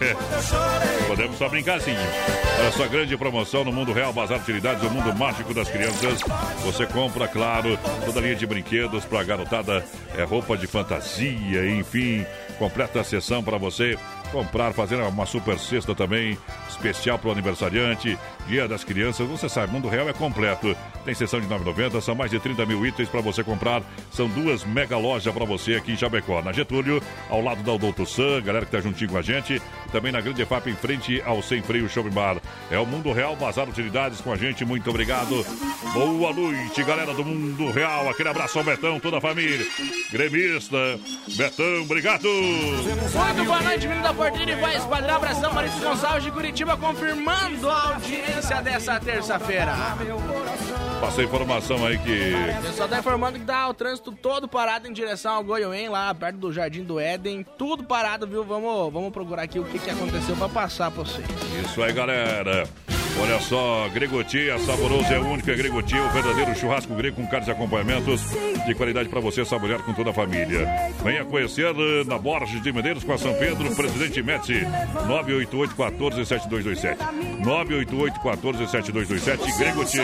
[0.00, 1.94] É, podemos só brincar assim.
[2.58, 6.20] Olha só, grande promoção no Mundo Real Bazar Utilidades, o mundo mágico das crianças.
[6.64, 9.84] Você compra, claro, toda a linha de brinquedos pra garotada,
[10.16, 12.24] é roupa de fantasia, enfim,
[12.58, 13.98] completa a sessão para você
[14.32, 16.36] comprar, fazer uma super cesta também,
[16.68, 18.18] especial para o aniversariante,
[18.48, 19.28] Dia das Crianças.
[19.28, 20.74] Você sabe, Mundo Real é completo.
[21.04, 23.82] Tem sessão de 9,90, são mais de 30 mil itens para você comprar.
[24.10, 26.40] São duas mega lojas para você aqui em Chapecó.
[26.42, 29.60] Na Getúlio, ao lado da Doutor Sam, galera que tá juntinho com a gente.
[29.90, 32.38] Também na Grande FAP, em frente ao Sem Freio Shopping Bar.
[32.70, 34.64] É o Mundo Real Bazar Utilidades com a gente.
[34.64, 35.44] Muito obrigado.
[35.92, 38.08] Boa noite, galera do Mundo Real.
[38.08, 39.66] Aquele abraço ao Betão, toda a família.
[40.10, 40.98] Gremista,
[41.36, 42.28] Betão, obrigado.
[42.28, 45.16] Muito boa noite, menino da Porteira e Voz Padrão.
[45.16, 49.72] Abração, Maurício Gonçalves de Curitiba, confirmando a audiência dessa terça-feira.
[51.00, 52.32] Passa a informação aí que.
[52.60, 56.14] O pessoal tá informando que tá o trânsito todo parado em direção ao Goiôem, lá
[56.14, 57.44] perto do Jardim do Éden.
[57.58, 58.44] Tudo parado, viu?
[58.44, 61.26] Vamos, vamos procurar aqui o que, que aconteceu pra passar pra vocês.
[61.64, 62.68] Isso aí, galera.
[63.20, 67.46] Olha só, Gregoti, a saboroso é único, é Gregoti, o verdadeiro churrasco grego com carnes
[67.46, 68.20] e acompanhamentos
[68.66, 70.66] de qualidade para você saborear com toda a família.
[71.04, 74.60] Venha conhecer eh, na Borges de Medeiros com a São Pedro, Presidente Médici,
[75.06, 76.98] 988 14 7227.
[77.44, 79.98] 988 14 7227, Gregoti.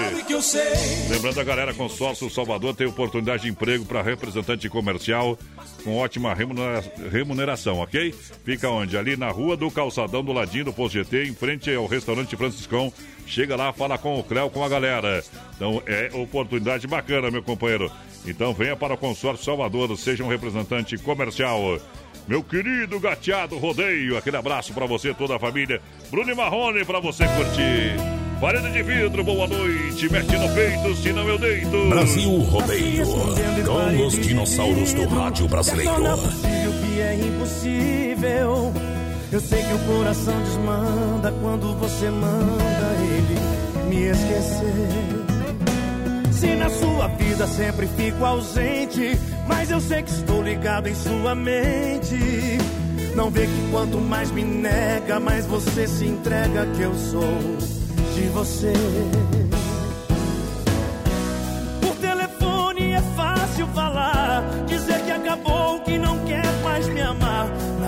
[1.11, 5.37] Lembrando a galera, consórcio Salvador tem oportunidade de emprego para representante comercial
[5.83, 8.15] com ótima remunera- remuneração, ok?
[8.45, 8.97] Fica onde?
[8.97, 12.93] Ali na rua do Calçadão, do ladinho do Posto GT, em frente ao restaurante Franciscão.
[13.29, 15.23] Chega lá, fala com o Cléo, com a galera.
[15.55, 17.93] Então é oportunidade bacana, meu companheiro.
[18.27, 21.79] Então venha para o consórcio Salvador, seja um representante comercial.
[22.27, 25.81] Meu querido gateado rodeio, aquele abraço para você, toda a família.
[26.11, 27.97] Bruno e Marrone para você curtir.
[28.41, 30.11] Parede de vidro, boa noite.
[30.11, 31.89] Mete no peito, se não eu deito.
[31.89, 33.05] Brasil Rodeio,
[33.67, 36.07] com os dinossauros do rádio brasileiro.
[36.07, 38.73] É possível que é impossível.
[39.31, 45.29] Eu sei que o coração desmanda quando você manda ele me esquecer.
[46.33, 51.35] Se na sua vida sempre fico ausente, mas eu sei que estou ligado em sua
[51.35, 52.17] mente.
[53.15, 57.39] Não vê que quanto mais me nega, mais você se entrega que eu sou
[58.15, 58.73] de você.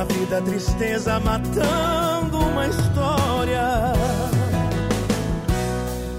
[0.01, 3.92] Na vida a tristeza matando uma história.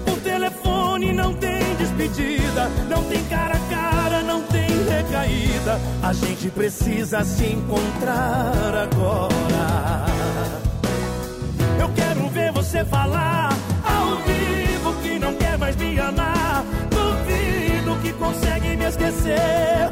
[0.06, 5.80] Por telefone não tem despedida, não tem cara a cara, não tem recaída.
[6.00, 10.06] A gente precisa se encontrar agora.
[11.80, 13.48] Eu quero ver você falar
[13.84, 16.64] ao vivo que não quer mais me amar.
[16.88, 19.90] Duvido que consegue me esquecer.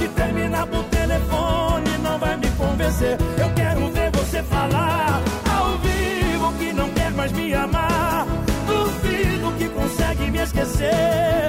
[0.00, 1.89] Que terminar por telefone
[2.20, 3.16] vai me convencer.
[3.38, 8.26] Eu quero ver você falar ao vivo que não quer mais me amar.
[8.66, 11.48] Duvido que consegue me esquecer.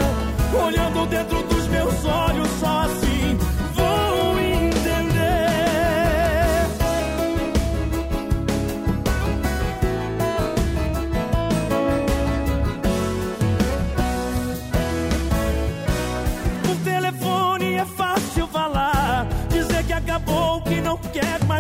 [0.54, 3.01] Olhando dentro dos meus olhos, só assim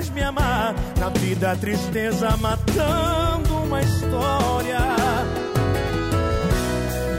[0.01, 0.73] mais me amar.
[0.99, 4.79] Na vida a tristeza matando uma história.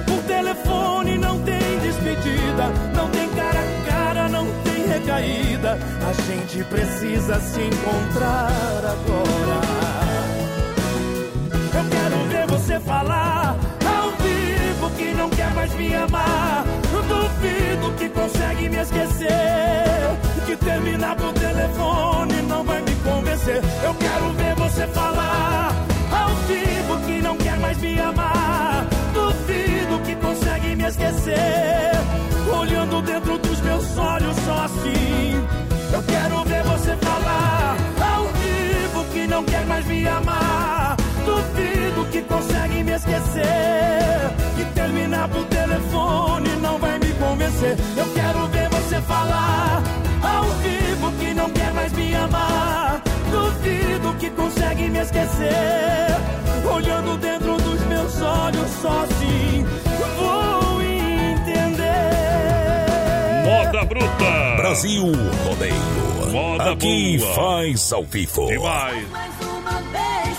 [0.06, 5.78] Por telefone não tem despedida, não tem cara a cara, não tem recaída.
[6.08, 9.60] A gente precisa se encontrar agora.
[11.74, 13.56] Eu quero ver você falar
[13.86, 16.81] ao vivo que não quer mais me amar.
[17.72, 19.30] Duvido que consegue me esquecer.
[20.44, 23.62] Que terminar por telefone não vai me convencer.
[23.82, 25.72] Eu quero ver você falar
[26.12, 28.86] ao vivo que não quer mais me amar.
[29.14, 31.92] Duvido que consegue me esquecer.
[32.54, 35.48] Olhando dentro dos meus olhos, só assim.
[35.94, 40.96] Eu quero ver você falar ao vivo que não quer mais me amar.
[41.24, 44.30] Duvido que consegue me esquecer.
[44.56, 46.91] Que terminar por telefone não vai
[47.22, 47.76] convencer.
[47.96, 49.82] Eu quero ver você falar
[50.22, 53.02] ao vivo que não quer mais me amar.
[53.30, 56.06] Duvido que consegue me esquecer.
[56.74, 59.66] Olhando dentro dos meus olhos, só assim
[60.18, 61.84] vou entender.
[63.44, 64.56] Moda Bruta.
[64.56, 65.04] Brasil
[65.44, 66.32] Rodeio.
[66.32, 67.34] Moda Aqui boa.
[67.34, 68.46] faz ao vivo.
[68.46, 69.06] Demais.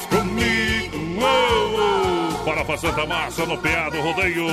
[0.09, 0.97] Comigo.
[1.21, 2.43] uou, uou.
[2.45, 4.47] Para pra Santa Massa no PA do Rodeio.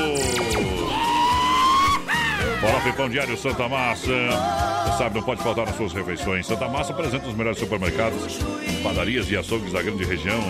[2.61, 4.07] Farofa e Pão Diário Santa Massa.
[4.07, 6.47] Você sabe, não pode faltar nas suas refeições.
[6.47, 8.39] Santa Massa apresenta os melhores supermercados,
[8.83, 10.41] padarias e açougues da grande região.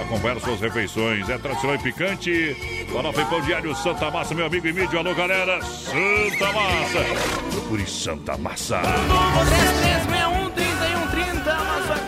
[0.00, 1.28] Acompanhar suas refeições.
[1.28, 2.86] É tradicional e picante.
[2.92, 4.98] Farofa e Pão Diário Santa Massa, meu amigo Emílio.
[4.98, 5.62] Alô, galera.
[5.62, 7.50] Santa Massa.
[7.50, 8.82] Procure Santa Massa.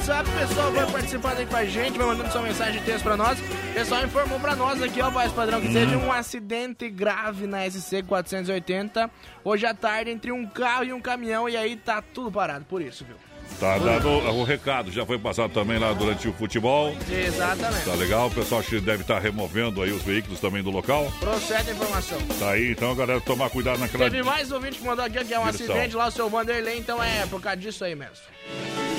[0.06, 2.42] 3361 3130, nosso WhatsApp, o pessoal vai participando aí com a gente, vai mandando sua
[2.42, 3.38] mensagem de texto pra nós.
[3.40, 5.72] O pessoal informou pra nós aqui, ó, Paz Padrão, que Hum.
[5.72, 9.10] teve um acidente grave na SC 480
[9.44, 12.80] hoje à tarde entre um carro e um caminhão, e aí tá tudo parado, por
[12.80, 13.16] isso, viu?
[13.60, 16.94] Tá dado o recado, já foi passado também lá durante o futebol.
[17.08, 17.84] Exatamente.
[17.84, 21.10] Tá legal, o pessoal acho que deve estar removendo aí os veículos também do local.
[21.20, 22.18] Procede a informação.
[22.40, 24.10] Tá aí, então, galera, tomar cuidado naquela.
[24.10, 25.66] Teve mais ouvinte que mandou aqui, que é um Direção.
[25.74, 28.16] acidente lá, o seu Vanderlei, então é por causa disso aí mesmo.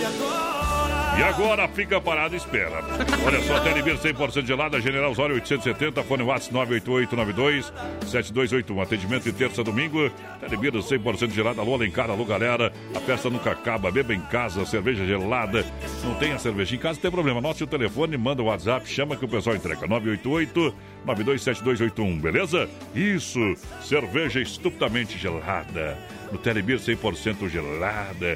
[0.01, 0.76] E agora
[1.17, 2.83] E agora fica parado e espera.
[3.25, 7.73] Olha só, Telebir 100% gelada, General Osório 870, fone WhatsApp 98892
[8.05, 8.81] 7281.
[8.81, 10.11] Atendimento de terça a domingo.
[10.39, 12.71] Telebir 100% gelada, alô Alencar, alô galera.
[12.93, 15.65] A festa nunca acaba, beba em casa, cerveja gelada.
[16.03, 17.39] Não tem a cerveja em casa, tem problema.
[17.39, 19.87] Anote o telefone, manda o WhatsApp, chama que o pessoal entrega.
[19.87, 22.69] 988 927281, beleza?
[22.93, 23.39] Isso,
[23.81, 25.97] cerveja estupidamente gelada.
[26.31, 28.35] No Telebir 100% gelada.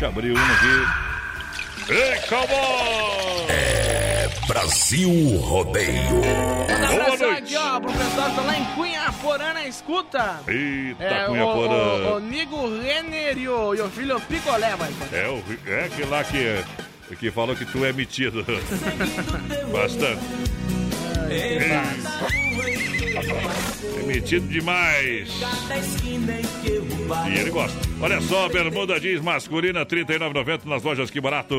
[0.00, 1.11] Eu abrir uma aqui.
[1.88, 3.46] Ei, cowboy!
[3.48, 5.10] É Brasil
[5.40, 6.14] Rodeio.
[6.14, 9.02] Manda um abração aqui, ó, pro pessoal que tá lá em Cunha
[9.52, 10.40] na escuta.
[10.46, 11.74] Eita, É, Cunha o, Porã.
[11.74, 14.90] o, o Nigo Renner e o, e o filho Picolé, vai.
[15.12, 16.62] É, o, é aquele lá que,
[17.16, 18.44] que falou que tu é metido.
[19.72, 20.20] Bastante.
[21.30, 22.51] É
[24.02, 25.28] metido demais.
[27.28, 27.78] E ele gosta.
[28.00, 31.54] Olha só, bermuda jeans masculina, R$ 39,90 nas lojas Que Barato.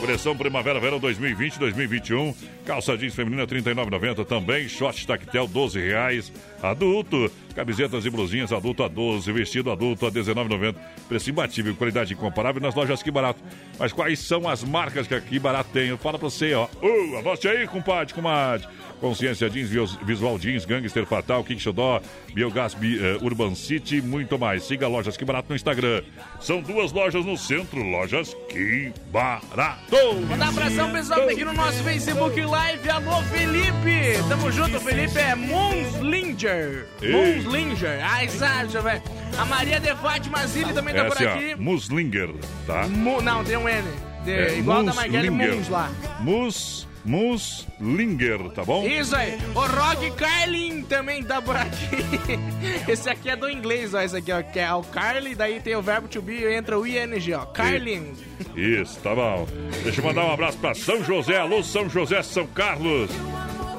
[0.00, 2.34] Coleção Primavera Verão 2020-2021.
[2.64, 4.68] Calça jeans feminina, R$ 39,90 também.
[4.68, 6.32] Short tactel, 12 reais.
[6.62, 7.30] Adulto.
[7.54, 10.74] Camisetas e blusinhas adulto a 12, vestido adulto a 19,90.
[11.08, 13.40] Preço imbatível, qualidade incomparável nas lojas Que Barato.
[13.78, 15.88] Mas quais são as marcas que aqui Barato tem?
[15.88, 16.66] Eu falo pra você, ó.
[16.82, 18.66] Uh, anote aí, compadre, comadre.
[19.08, 22.00] Consciência Jeans, Vis- Visual Jeans, Gangster Fatal, King Xodó,
[22.32, 24.62] Biogás Bi- eh, Urban City, muito mais.
[24.64, 26.02] Siga Lojas Que Barato no Instagram.
[26.40, 29.94] São duas lojas no centro, Lojas Que Barato.
[30.26, 32.88] Mandar abração pessoal que tá aqui no nosso Facebook Live.
[32.88, 34.26] Alô, Felipe!
[34.26, 36.86] Tamo junto, Felipe é Munslinger.
[37.02, 37.12] Ei.
[37.12, 37.98] Munslinger.
[38.02, 39.02] Ai, sabe, velho.
[39.38, 41.54] A Maria de Fátima Zilli também tá É por assim, aqui.
[41.58, 42.30] ó, Muslinger,
[42.66, 42.88] tá?
[42.88, 43.82] Mu- não, tem um N.
[44.24, 45.56] De- É, igual da Marguerite Muslinger.
[45.56, 45.90] Muns lá.
[46.20, 48.86] Mus, Muslinger, tá bom?
[48.86, 49.38] Isso aí.
[49.54, 51.88] O Rock Carlin também tá por aqui.
[52.88, 54.00] Esse aqui é do inglês, ó.
[54.00, 54.42] Esse aqui, ó.
[54.42, 57.44] Que é o Carly, daí tem o verbo to be e entra o ing, ó.
[57.46, 58.12] Carlin.
[58.56, 59.46] Isso, tá bom.
[59.82, 61.38] Deixa eu mandar um abraço pra São José.
[61.38, 63.10] Alô, São José, São Carlos.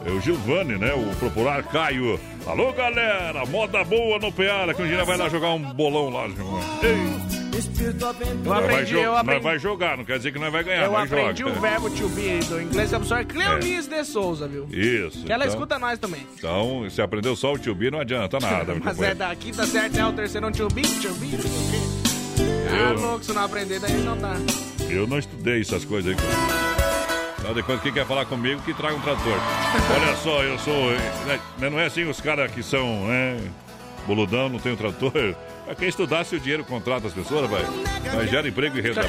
[0.05, 0.93] É o Gilvani, né?
[0.93, 2.19] O popular Caio.
[2.45, 3.43] Alô, galera.
[3.45, 4.73] Moda boa no Peara.
[4.73, 6.65] Que um dia vai lá jogar um bolão lá, Gilvani.
[6.83, 7.34] Ei.
[7.55, 9.43] Eu Nós vai, aprendi, jo- eu nós aprendi.
[9.43, 11.57] vai jogar, não quer dizer que nós vai ganhar, Eu aprendi joga.
[11.57, 14.67] o verbo to be do inglês, que a pessoa é Cleonice de Souza, viu?
[14.69, 15.23] Isso.
[15.23, 16.27] Que ela então- escuta nós também.
[16.37, 18.73] Então, se aprendeu só o tio B, não adianta nada.
[18.83, 19.15] Mas é companheiro.
[19.19, 22.45] da quinta certa é o terceiro um to be, to be, não sei o quê.
[22.69, 24.33] Ah, Eu- louco, se não aprender, daí não dá.
[24.89, 26.17] Eu não estudei essas coisas aí.
[27.37, 29.37] Afinal de contas, quem quer falar comigo, que traga um trator.
[29.95, 30.91] Olha só, eu sou.
[31.25, 33.39] né, Não é assim os caras que são, né?
[34.07, 35.11] Boludão, não tem um trator.
[35.65, 37.63] Pra quem estudasse o dinheiro contrata as pessoas, vai.
[38.15, 39.01] Mas gera emprego e renda.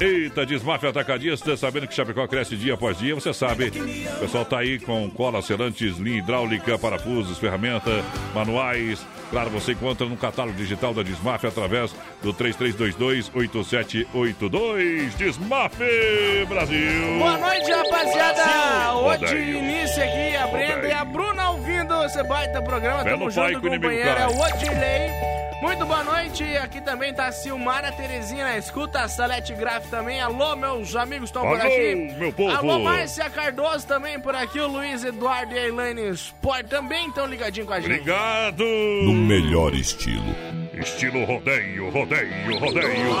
[0.00, 3.68] Eita, Desmafia Atacadista, sabendo que Chapecó cresce dia após dia, você sabe.
[3.68, 9.06] O pessoal tá aí com cola, selantes, linha hidráulica, parafusos, ferramenta, manuais.
[9.30, 11.92] Claro, você encontra no catálogo digital da Desmafia através
[12.22, 15.16] do 3322-8782.
[15.16, 17.18] Desmafe Brasil!
[17.18, 18.94] Boa noite, rapaziada.
[18.94, 23.04] Hoje início aqui, a Brenda e Bruna ouvindo esse baita programa.
[23.04, 24.10] Tamo pai junto, companheiro.
[24.10, 25.36] É o Odilei.
[25.62, 26.44] Muito boa noite.
[26.58, 30.20] Aqui também tá a Silmara Terezinha na escuta, a Salete Graf também.
[30.20, 32.14] Alô, meus amigos estão por Alô, aqui.
[32.18, 32.54] meu povo.
[32.54, 34.60] Alô, Márcia Cardoso também por aqui.
[34.60, 37.90] O Luiz Eduardo e a Elaine Sport também estão ligadinhos com a gente.
[37.92, 38.64] Obrigado!
[38.64, 40.34] No melhor estilo.
[40.74, 43.16] Estilo rodeio, rodeio, rodeio.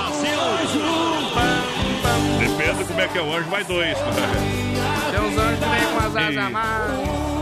[2.38, 3.96] Depende como é que é o anjo, vai dois.
[3.96, 7.35] Tem uns anjos que vem com as asas Eita.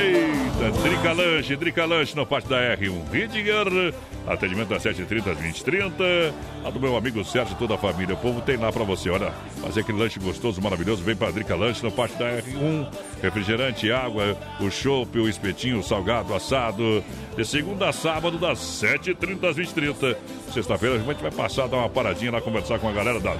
[0.00, 3.94] Eita, Drica Lanche, Drica Lanche no pátio da R1 Ridger.
[4.26, 6.32] Atendimento das 7h30 às 20h30.
[6.64, 8.14] A do meu amigo Sérgio e toda a família.
[8.14, 9.30] O povo tem lá pra você, olha.
[9.60, 11.02] Fazer aquele lanche gostoso, maravilhoso.
[11.02, 12.86] Vem pra Drica Lanche no pátio da R1.
[13.22, 17.04] Refrigerante, água, o chopp, o espetinho, o salgado, assado.
[17.36, 20.16] De segunda a sábado, das 7h30 às 20h30.
[20.52, 23.34] Sexta-feira a gente vai passar, dar uma paradinha lá, conversar com a galera da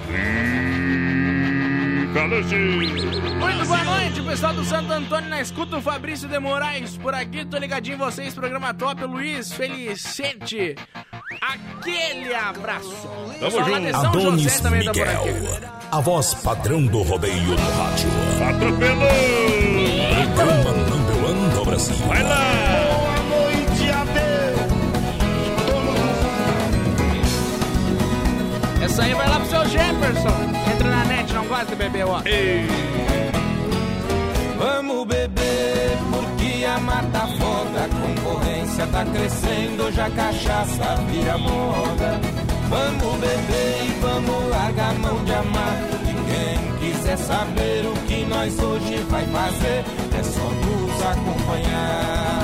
[2.11, 7.45] Muito boa noite, pessoal do Santo Antônio na escuta, o Fabrício de Moraes por aqui,
[7.45, 10.75] tô ligadinho em vocês, programa top, Luiz Felicente,
[11.39, 13.07] aquele abraço.
[13.39, 15.67] Tamo de São Adonis José também tá por Miguel, aqui.
[15.89, 18.09] a voz padrão do rodeio no rádio.
[18.49, 19.07] Atropelou!
[20.25, 21.95] Programa number one do Brasil.
[22.07, 22.80] Vai lá!
[28.91, 30.35] Essa aí vai lá pro seu Jefferson,
[30.69, 32.21] entra na net, não gosta de beber, ó.
[34.59, 42.19] Vamos beber porque a mata foda, a concorrência tá crescendo, já cachaça vira moda.
[42.67, 45.77] Vamos beber e vamos largar a mão de amar.
[46.27, 49.85] Quem quiser saber o que nós hoje vai fazer,
[50.19, 52.41] é só nos acompanhar.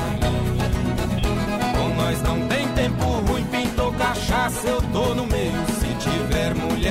[1.76, 5.47] Com nós não tem tempo ruim, pintou cachaça, eu tô no meio.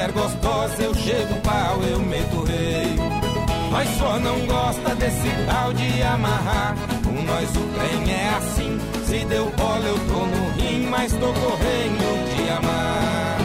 [0.06, 2.46] Mulher gostosa, eu chego pau, eu meto
[3.98, 6.76] só não gosta desse tal de amarrar.
[7.04, 8.78] Com nós o trem é assim.
[9.04, 13.38] Se deu bola, eu tô no rim, mas tô correndo de amar.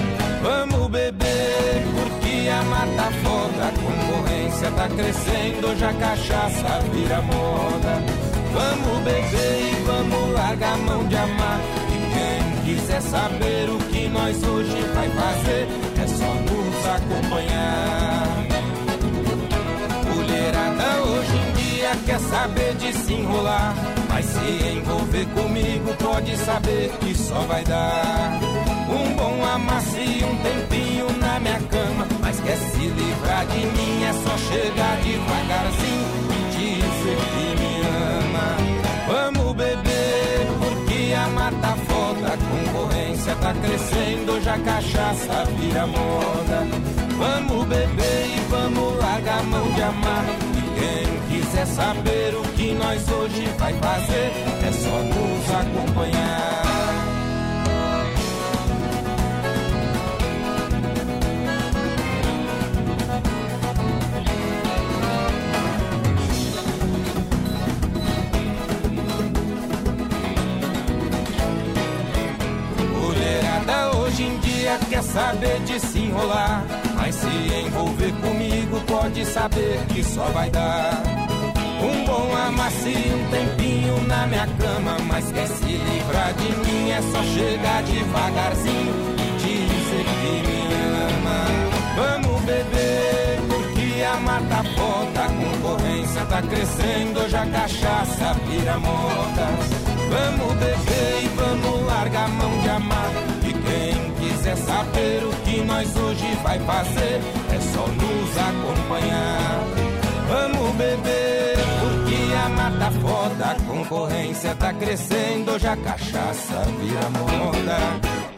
[0.44, 3.68] Vamos beber, porque a mata foda.
[3.68, 8.04] A concorrência tá crescendo, já cachaça vira moda.
[8.54, 11.60] Vamos beber e vamos largar a mão de amar.
[11.90, 15.68] E quem quiser saber o que nós hoje vai fazer,
[16.96, 18.28] acompanhar.
[20.14, 23.74] Mulherada hoje em dia quer saber de se enrolar.
[24.10, 28.40] Mas se envolver comigo, pode saber que só vai dar
[28.90, 32.08] um bom amasso e um tempinho na minha cama.
[32.20, 38.21] Mas quer se livrar de mim, é só chegar devagarzinho e dizer que me ama.
[43.52, 46.68] Tá crescendo, já cachaça vira moda.
[47.18, 50.26] Vamos beber e vamos largar a mão de amar.
[50.58, 54.32] E quem quiser saber o que nós hoje vai fazer,
[54.64, 56.61] é só nos acompanhar.
[74.72, 76.64] Hoje dia quer saber de se enrolar.
[76.96, 81.02] Mas se envolver comigo, pode saber que só vai dar.
[81.82, 84.98] Um bom amacio, um tempinho na minha cama.
[85.08, 90.62] Mas quer se livrar de mim, é só chegar devagarzinho e dizer que me
[91.10, 91.42] ama.
[91.96, 99.48] Vamos beber, porque a mata foda, a concorrência tá crescendo, já cachaça vira moda.
[100.10, 103.31] Vamos beber e vamos largar a mão de amar.
[103.52, 107.20] E quem quiser saber o que nós hoje vai fazer,
[107.52, 109.60] é só nos acompanhar.
[110.30, 117.78] Vamos beber, porque a mata foda, a concorrência tá crescendo, já cachaça vira moda.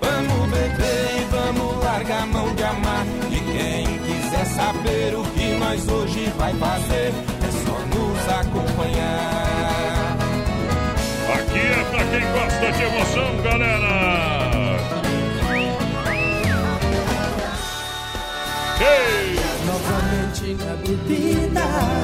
[0.01, 3.05] Vamos beber e vamos largar a mão de amar.
[3.29, 10.17] E quem quiser saber o que nós hoje vai fazer, é só nos acompanhar.
[11.35, 14.32] Aqui é pra quem gosta de emoção, galera.
[18.83, 19.35] Ei!
[19.65, 21.61] Novamente na bebida.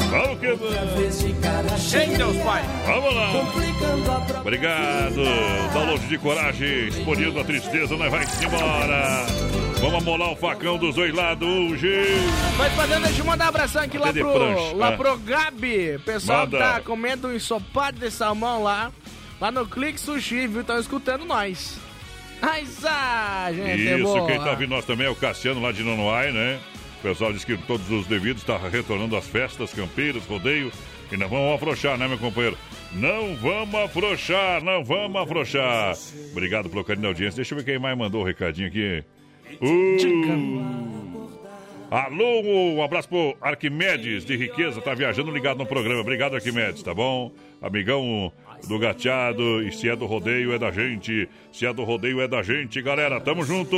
[0.10, 1.82] Vamos que vamos.
[1.82, 2.18] Cheia.
[2.18, 2.64] Deus, pai.
[2.86, 3.32] Vamos lá.
[3.32, 4.42] Complicando a prova.
[4.42, 5.16] Obrigado.
[5.74, 9.26] Download de coragem, expolindo a tristeza, nós vai embora.
[9.82, 11.90] Vamos amolar o facão dos dois lados hoje.
[12.58, 14.76] Mas fazendo, deixa eu mandar um abração aqui lá pro, prancha?
[14.76, 14.92] lá Ah.
[14.98, 15.96] pro Gabi.
[15.96, 16.58] O pessoal Manda.
[16.58, 18.92] tá comendo um ensopado de salmão lá.
[19.40, 20.62] Lá no Clique Sushi, viu?
[20.62, 21.78] Estão escutando nós.
[22.42, 24.26] Ai, ah, gente, é Isso, boa.
[24.28, 26.60] quem tá ouvindo nós também é o Cassiano lá de Nonoai, né?
[27.00, 30.72] O pessoal diz que todos os devidos estão retornando às festas, campeiras, rodeio.
[31.12, 32.58] E não vamos afrouxar, né, meu companheiro?
[32.94, 35.96] Não vamos afrouxar, não vamos afrouxar.
[36.32, 37.38] Obrigado pelo carinho da audiência.
[37.38, 39.04] Deixa eu ver quem mais mandou o recadinho aqui.
[39.62, 40.90] Uh.
[41.90, 42.42] Alô,
[42.76, 46.02] um abraço pro Arquimedes de Riqueza, tá viajando ligado no programa.
[46.02, 47.32] Obrigado, Arquimedes, tá bom?
[47.60, 48.32] Amigão
[48.68, 51.28] do gateado, e se é do rodeio é da gente.
[51.51, 53.20] Se é do rodeio é da gente, galera.
[53.20, 53.76] Tamo junto.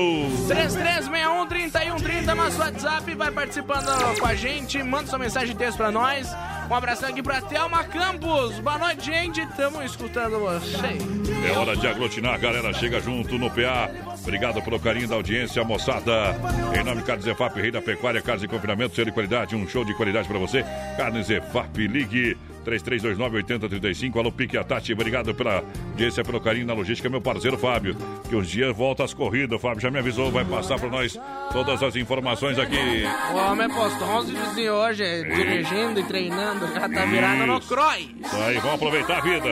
[0.47, 6.27] 3361-3130, nosso WhatsApp, vai participando com a gente, manda sua mensagem de texto pra nós.
[6.69, 8.57] Um abração aqui pra Thelma Campos.
[8.59, 9.45] Boa noite, gente.
[9.57, 10.97] Tamo escutando você.
[11.45, 12.73] É hora de aglutinar, galera.
[12.73, 13.89] Chega junto no PA.
[14.21, 16.33] Obrigado pelo carinho da audiência, moçada.
[16.73, 19.67] Em nome de Carnes Zefap, Rei da Pecuária, Carnes de Confinamento, ser de qualidade, um
[19.67, 20.63] show de qualidade pra você.
[20.95, 24.17] Carnes Zefap, ligue 3329-8035.
[24.17, 27.95] Alô, Pique a Tati, obrigado pela audiência, pelo carinho na logística, meu parceiro Fábio.
[28.29, 29.57] Que uns dias volta às corridas.
[29.57, 31.19] O Fábio já me avisou, vai passar pra nós
[31.51, 33.03] todas as informações aqui.
[33.33, 38.09] O homem postou 11 de hoje, dirigindo e treinando, já tá virado no cross.
[38.23, 39.49] Isso aí, vamos aproveitar a vida.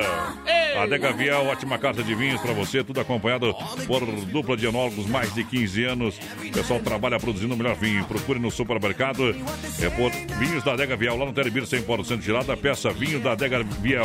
[0.78, 3.53] Adega Viel, ótima carta de vinhos pra você, tudo acompanhado
[3.88, 6.20] por dupla de enólogos, mais de 15 anos.
[6.45, 8.05] O pessoal trabalha produzindo o melhor vinho.
[8.05, 9.36] Procure no supermercado
[9.82, 13.64] é por vinhos da Adega Viel, lá no Telebir 100% gelada, peça vinho da Adega
[13.64, 14.04] Viel.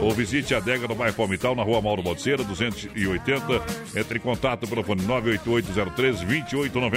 [0.00, 3.62] Ou visite a Adega no bairro Palmital, na rua Mauro Balseira, 280.
[3.94, 6.90] Entre em contato pelo fone 98803-2890.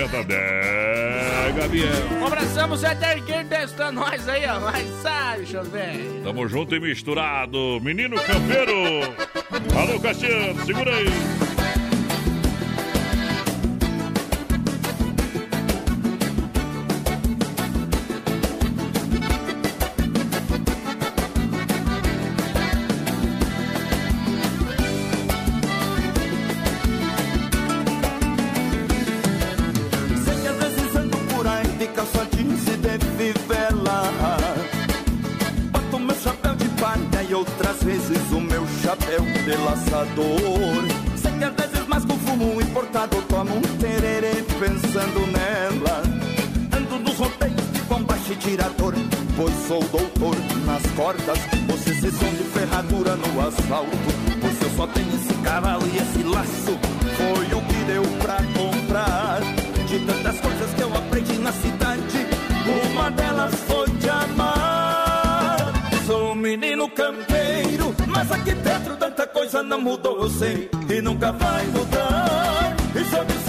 [1.43, 1.85] Adega Viel.
[2.25, 4.61] Abração, você até quem testa nós aí, ó.
[4.61, 6.21] Mas sabe, ver.
[6.23, 7.79] Tamo junto e misturado.
[7.81, 8.73] Menino Campeiro.
[9.77, 11.62] Alô, Cassiano, segura aí.
[40.15, 40.83] dor.
[41.15, 46.03] Sei que às vezes mais com fumo importado tomo um tererê pensando nela.
[46.75, 48.93] Ando nos roteiros de tipo combate e tirador,
[49.35, 50.35] pois sou doutor
[50.65, 51.39] nas cordas.
[51.67, 53.97] Você se som de ferradura no asfalto,
[54.41, 56.79] pois eu só tenho esse cavalo e esse laço.
[57.17, 59.41] Foi o que deu pra comprar
[59.87, 62.27] de tantas coisas que eu aprendi na cidade.
[62.91, 65.73] Uma delas foi te amar.
[66.05, 67.23] Sou um menino campeiro
[68.23, 72.73] mas aqui dentro tanta coisa não mudou, eu sei, e nunca vai mudar.
[72.95, 73.42] E sobre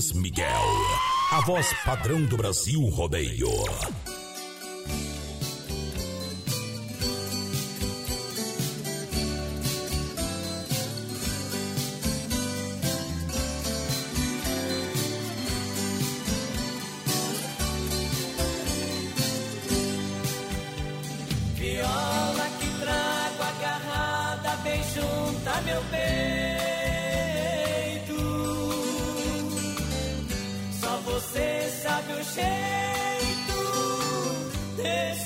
[0.00, 0.46] Luiz Miguel,
[1.30, 3.50] a voz padrão do Brasil Rodeio.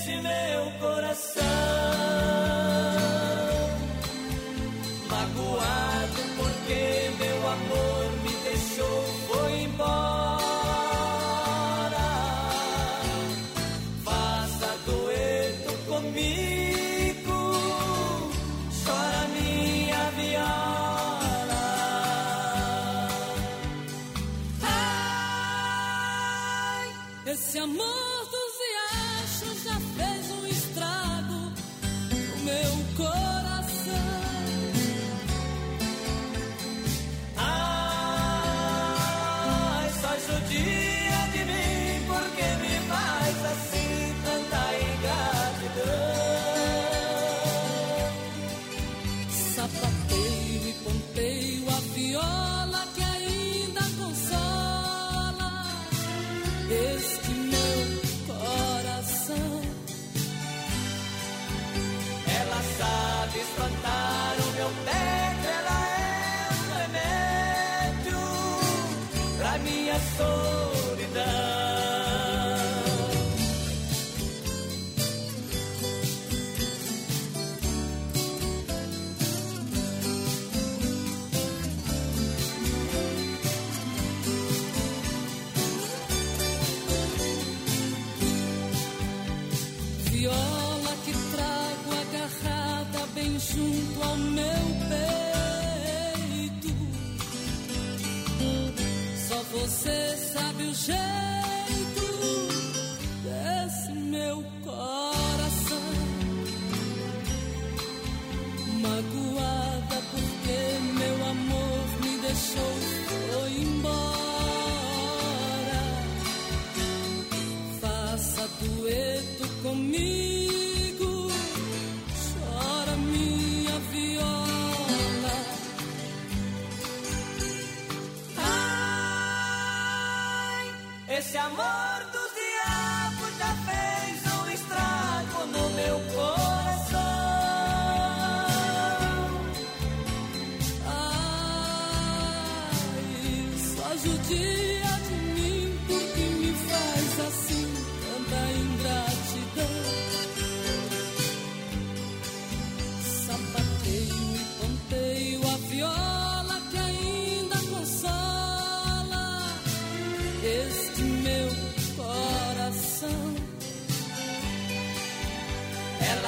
[0.05, 1.84] esse meu coração.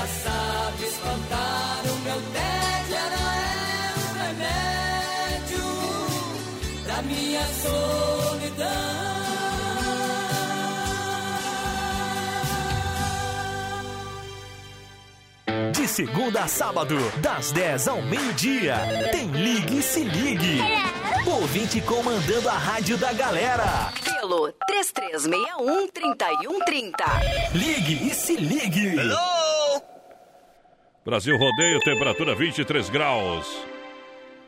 [0.07, 5.66] Sabe espantar o meu tédio, ela é um remédio
[6.86, 8.66] da minha solidão.
[15.72, 18.76] De segunda a sábado, das 10 ao meio-dia,
[19.11, 20.61] tem Ligue e Se Ligue.
[21.26, 23.92] Ouvinte comandando a rádio da galera.
[24.04, 26.92] Pelo 3361-3130.
[27.52, 28.94] Ligue e Se Ligue.
[31.07, 33.46] Brasil Rodeio, temperatura 23 graus.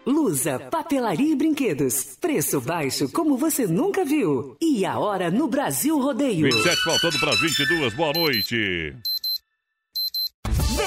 [0.05, 2.17] Lusa, papelaria e brinquedos.
[2.21, 4.57] Preço baixo como você nunca viu.
[4.61, 6.51] E a hora no Brasil Rodeio.
[6.51, 7.95] 27 faltando para as 22.
[7.95, 8.93] Boa noite.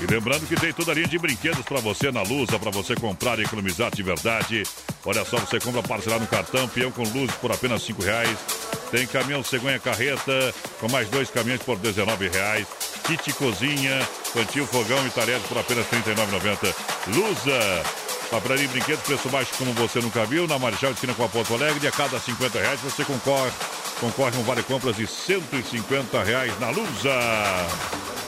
[0.00, 2.94] E lembrando que tem toda a linha de brinquedos para você na Lusa, para você
[2.94, 4.62] comprar e economizar de verdade.
[5.04, 8.38] Olha só, você compra parcelar no cartão, peão com luz por apenas cinco reais.
[8.92, 12.66] Tem caminhão cegonha carreta com mais dois caminhões por 19,00 reais.
[13.04, 16.74] Kit cozinha, cantil, fogão e talheres por apenas R$ 39,90.
[17.08, 18.08] Lusa.
[18.30, 20.46] Papelaria e brinquedos, preço baixo como você nunca viu.
[20.46, 23.50] Na Marechal de Esquina com a Porto Alegre, a cada 50 reais você concorre,
[24.00, 28.27] concorre um vale compras de 150 reais na Lusa.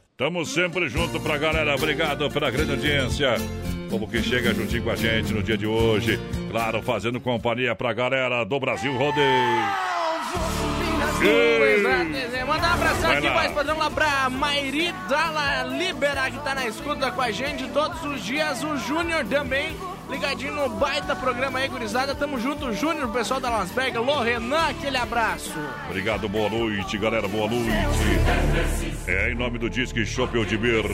[0.21, 1.73] Tamo sempre junto pra galera.
[1.73, 3.33] Obrigado pela grande audiência.
[3.89, 6.19] Como que chega juntinho com a gente no dia de hoje.
[6.51, 9.65] Claro, fazendo companhia pra galera do Brasil Rodeio.
[12.45, 16.67] Manda um abração Vai aqui, voz padrão, lá pra Mairi Dalla Libera, que tá na
[16.67, 18.63] escuta com a gente todos os dias.
[18.63, 19.75] O Júnior também,
[20.11, 22.13] ligadinho no baita programa aí, gurizada.
[22.13, 24.05] Tamo junto, Júnior, pessoal da Las Vegas.
[24.05, 25.57] Lô Renan, aquele abraço.
[25.87, 27.71] Obrigado, boa noite, galera, boa noite.
[29.07, 30.85] É em nome do Disque Shop Odibir.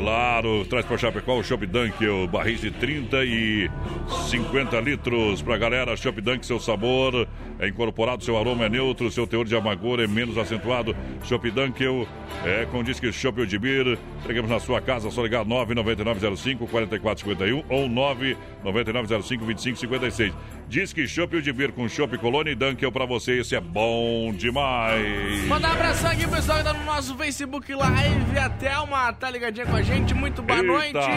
[0.00, 3.70] Claro, traz pra Chapecó o Shop Dunk, o barris de 30 e
[4.30, 5.94] 50 litros pra galera.
[5.94, 7.28] Shop Dunk, seu sabor
[7.58, 10.96] é incorporado, seu aroma é neutro, seu teor de amargor é menos acentuado.
[11.24, 11.84] Shop Dunk
[12.46, 13.98] é com Disque Shop Odibir.
[14.20, 20.32] Entregamos na sua casa, só ligar 99905 4451 ou 99905 2556.
[20.70, 25.44] Disque Shop Odibir com Shop Colônia e Dunkel pra você, esse é bom demais.
[25.48, 28.38] Manda um abração aqui, pessoal, que tá no nosso Facebook Live.
[28.38, 30.14] A Thelma tá ligadinha com a gente.
[30.14, 30.68] Muito boa Eita.
[31.00, 31.08] noite.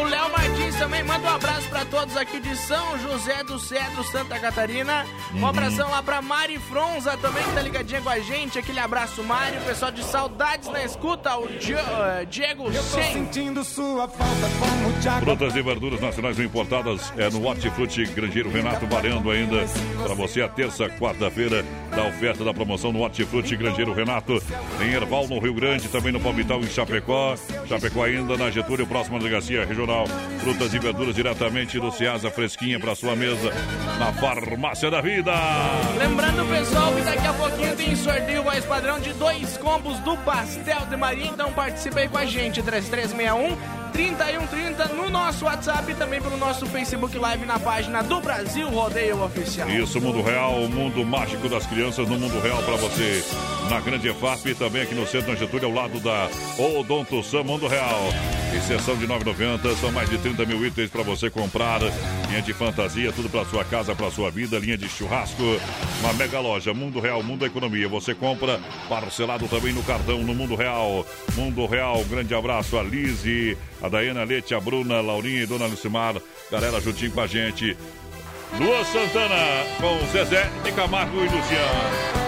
[0.00, 4.02] O Léo Martins também manda um abraço pra todos aqui de São José do Cedro,
[4.02, 5.06] Santa Catarina.
[5.32, 5.46] Um Uhum.
[5.46, 8.58] abração lá pra Mari Fronza também, que tá ligadinha com a gente.
[8.58, 9.58] Aquele abraço, Mari.
[9.58, 13.12] O pessoal de Saudades na escuta, o Di- eh, Diego Sen.
[13.12, 15.24] sentindo sua falta como Thiago.
[15.24, 19.64] Frutas e verduras nacionais importadas é no Hortifruti Grangeiro Renato valendo ainda
[20.02, 24.42] para você a terça, quarta-feira da oferta da promoção no Hortifruti Grangeiro Renato,
[24.80, 27.36] em Erval, no Rio Grande, também no Palmital, em Chapecó.
[27.68, 30.06] Chapecó ainda na Getúlio, próxima delegacia regional.
[30.40, 33.50] Frutas e verduras diretamente do Ceasa, fresquinha para sua mesa,
[33.98, 35.32] na Farmácia da Vida.
[35.98, 40.86] Lembrando, pessoal, que daqui a pouquinho tem sorteio mais padrão de dois combos do Pastel
[40.86, 46.20] de Maria, então participe aí com a gente, 3361 3130 no nosso WhatsApp e também
[46.20, 49.68] pelo nosso Facebook Live na página do Brasil Rodeio Oficial.
[49.68, 53.24] Isso, Mundo Real, o mundo mágico das crianças no Mundo Real para você.
[53.68, 57.66] Na Grande EFAP, também aqui no centro, na Getúlio, ao lado da Odonto Sam Mundo
[57.66, 58.00] Real.
[58.56, 61.80] Exceção de 9,90, são mais de 30 mil itens para você comprar.
[62.28, 64.58] Linha de fantasia, tudo para sua casa, para sua vida.
[64.58, 65.42] Linha de churrasco,
[66.00, 67.88] uma mega loja, Mundo Real, Mundo Economia.
[67.88, 71.04] Você compra parcelado também no cartão no Mundo Real.
[71.34, 75.66] Mundo Real, grande abraço a Lise, a Daiana Leite, a Bruna, a Laurinha e Dona
[75.66, 76.14] Lucimar.
[76.50, 77.76] Galera juntinho com a gente.
[78.56, 82.27] Lua Santana com Zezé de Camargo e Luciano.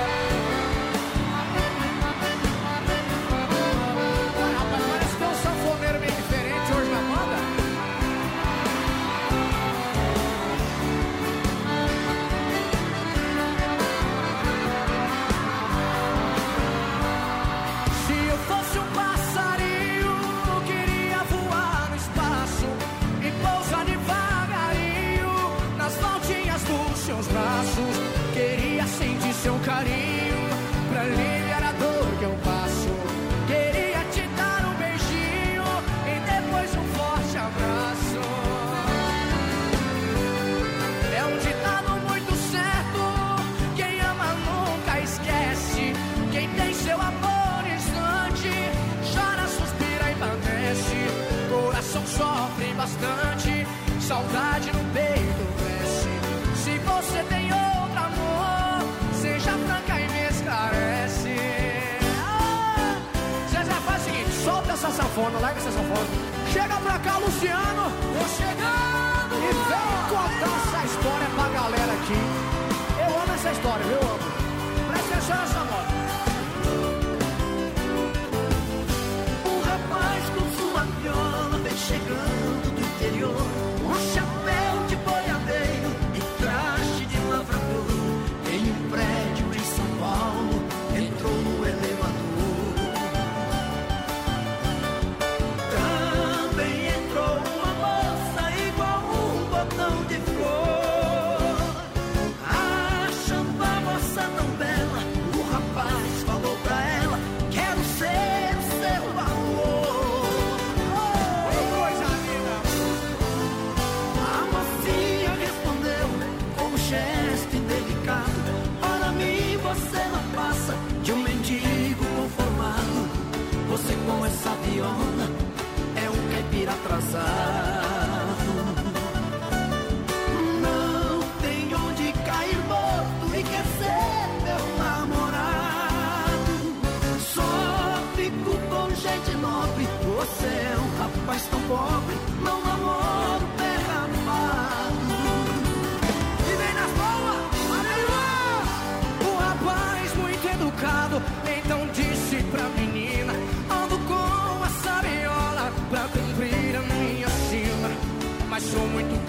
[54.10, 56.10] Saudade no peito cresce.
[56.64, 58.82] Se você tem outro amor,
[59.14, 61.36] seja franca e me esclarece.
[62.18, 62.96] Ah,
[63.52, 66.08] Zezé, faz o seguinte, solta essa sanfona, larga essa sanfona.
[66.52, 67.84] Chega pra cá, Luciano.
[68.16, 69.34] Tô chegando.
[69.46, 72.20] E vem contar essa história pra galera aqui.
[73.06, 74.00] Eu amo essa história, viu?
[74.10, 74.18] Amo.
[74.88, 75.90] Presta atenção nessa moda.
[79.50, 82.29] Um rapaz com sua viola vem chegando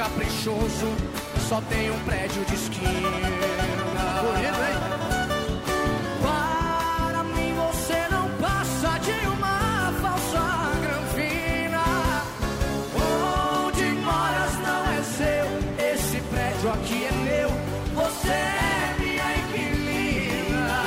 [0.02, 0.88] caprichoso,
[1.48, 3.10] só tenho um prédio de esquina.
[4.22, 4.78] Bonito, hein?
[6.23, 11.84] Para mim você não passa de uma falsa granfina.
[13.68, 15.45] Onde moras não é seu,
[15.94, 17.49] esse prédio aqui é meu.
[17.94, 20.82] Você é minha inquilina.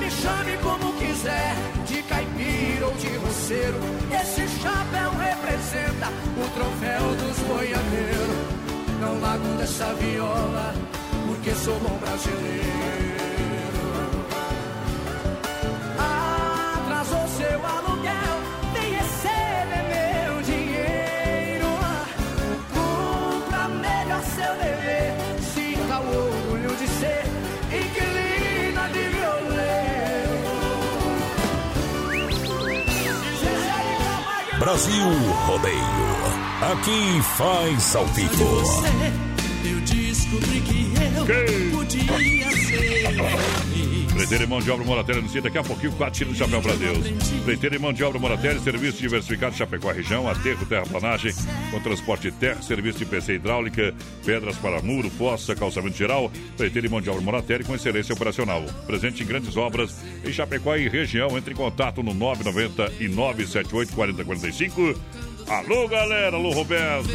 [0.00, 1.54] Me chame como quiser,
[1.86, 3.99] de caipira ou de roceiro.
[6.60, 8.36] Troféu dos boiadeiros.
[9.00, 10.74] Não largo dessa viola,
[11.26, 13.20] porque sou bom brasileiro.
[15.98, 18.36] Atrasou seu aluguel,
[18.74, 21.70] vem receber meu dinheiro.
[22.74, 25.14] Cumpra melhor seu dever,
[25.54, 27.24] sinta o orgulho de ser
[27.80, 30.40] inquilina de violeiro.
[34.58, 35.08] Brasil
[35.46, 36.19] Rodeio.
[36.60, 38.44] Aqui faz ao vivo.
[39.64, 40.92] Eu descobri que
[41.32, 44.14] eu podia ser.
[44.14, 46.74] Leiteira e mão de obra Moratelli no daqui a pouquinho, quatro tiros de chapéu para
[46.74, 46.98] Deus.
[47.46, 51.32] Leiteira e mão de obra Moratelli, serviço diversificado Chapecó região, aterro, terraplanagem,
[51.70, 53.94] com transporte de terra, serviço de PC hidráulica,
[54.26, 56.30] pedras para muro, fossa, calçamento geral.
[56.58, 58.62] Leiteira e mão de obra Moratelli com excelência operacional.
[58.86, 61.38] Presente em grandes obras em Chapecó e região.
[61.38, 66.36] Entre em contato no 990 e 978 4045 Alô, galera.
[66.36, 67.08] Alô, Roberto.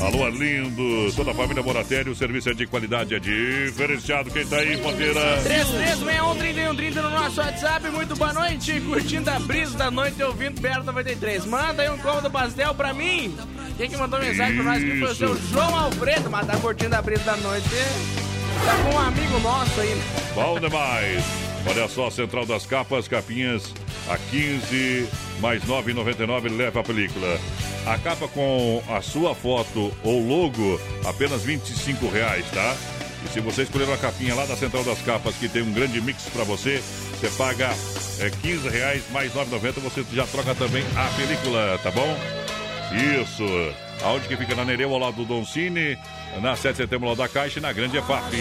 [0.00, 1.12] Alô, Arlindo.
[1.14, 2.10] Toda a família Moratelli.
[2.10, 4.28] O serviço é de qualidade, é diferenciado.
[4.28, 5.40] Quem tá aí, Ponteira?
[5.44, 7.88] 3361 no nosso WhatsApp.
[7.90, 8.80] Muito boa noite.
[8.80, 11.46] Curtindo a brisa da noite ouvindo Berta 93.
[11.46, 13.36] Manda aí um cômodo pastel pra mim.
[13.76, 16.28] Quem que mandou mensagem pra nós que foi o seu João Alfredo.
[16.28, 17.68] Mas tá curtindo a brisa da noite.
[18.64, 20.02] Tá com um amigo nosso aí.
[20.34, 21.22] Bom demais.
[21.68, 23.72] Olha só, Central das Capas, capinhas
[24.08, 25.08] a 15
[25.44, 27.38] mais 9,99 leva a película.
[27.84, 32.74] A capa com a sua foto ou logo, apenas 25 reais, tá?
[33.22, 36.00] E se você escolher uma capinha lá da Central das Capas, que tem um grande
[36.00, 37.68] mix para você, você paga
[38.20, 42.16] é, 15 reais mais 9,90, você já troca também a película, tá bom?
[43.22, 43.83] Isso.
[44.02, 45.98] Aonde que fica na Nereu, ao lado do Don Cine,
[46.42, 48.34] na 7 de setembro, lá da Caixa e na Grande EFAP.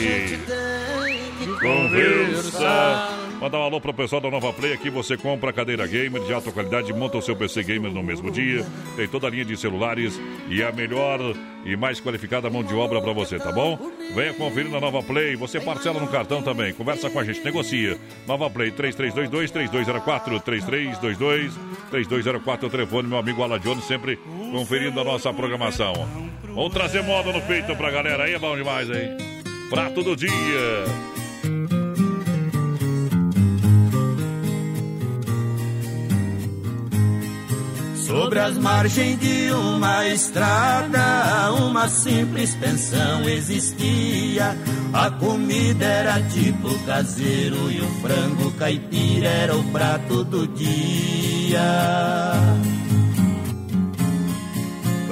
[1.60, 3.24] Conversa.
[3.44, 4.72] Manda um alô pro pessoal da Nova Play.
[4.72, 8.32] Aqui você compra cadeira gamer de alta qualidade, monta o seu PC gamer no mesmo
[8.32, 8.66] dia.
[8.96, 10.18] Tem toda a linha de celulares
[10.48, 11.20] e a melhor
[11.66, 13.78] e mais qualificada mão de obra para você, tá bom?
[14.16, 15.36] Venha conferir na Nova Play.
[15.36, 16.74] Você parcela no cartão também.
[16.74, 18.00] Conversa com a gente, negocia.
[18.26, 20.42] Nova Play 3322-3204,
[21.92, 24.18] 3322-3204 o telefone, meu amigo Ala Jones, sempre
[24.52, 25.94] conferindo a nossa programação.
[26.56, 29.18] Vamos trazer moda no peito pra galera aí, é bom demais, hein?
[29.70, 30.32] Prato do dia.
[37.96, 44.56] Sobre as margens de uma estrada, uma simples pensão existia.
[44.94, 51.60] A comida era tipo caseiro e o frango caipira era o prato do dia.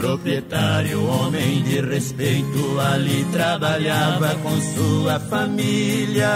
[0.02, 6.28] Proprietário, homem de respeito, ali trabalhava com sua família.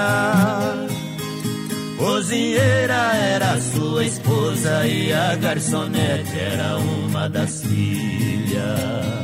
[1.98, 9.15] Cozinheira era sua esposa e a garçonete era uma das filhas.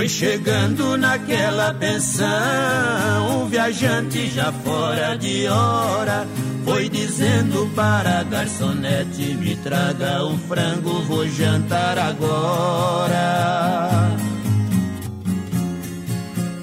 [0.00, 6.26] Foi chegando naquela pensão, um viajante já fora de hora
[6.64, 13.12] foi dizendo para a garçonete: Me traga um frango, vou jantar agora.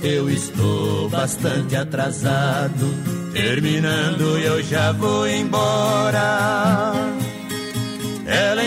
[0.01, 2.91] Eu estou bastante atrasado,
[3.33, 7.16] terminando eu já vou embora.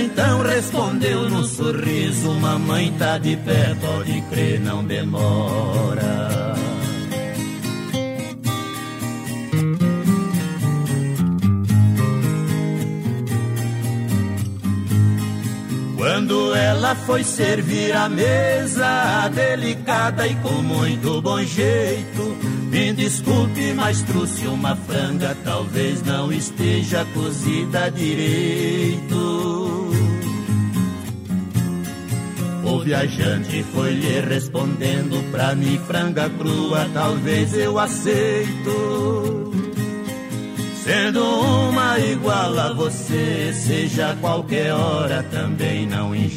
[0.03, 6.55] Então respondeu num sorriso: Mamãe tá de pé, pode crer, não demora.
[15.97, 22.37] Quando ela foi servir a mesa, delicada e com muito bom jeito,
[22.71, 29.90] me desculpe, mas trouxe uma franga, talvez não esteja cozida direito.
[32.83, 39.53] Viajante foi lhe respondendo pra mim, franga crua, talvez eu aceito.
[40.83, 46.29] Sendo uma igual a você, seja qualquer hora, também não em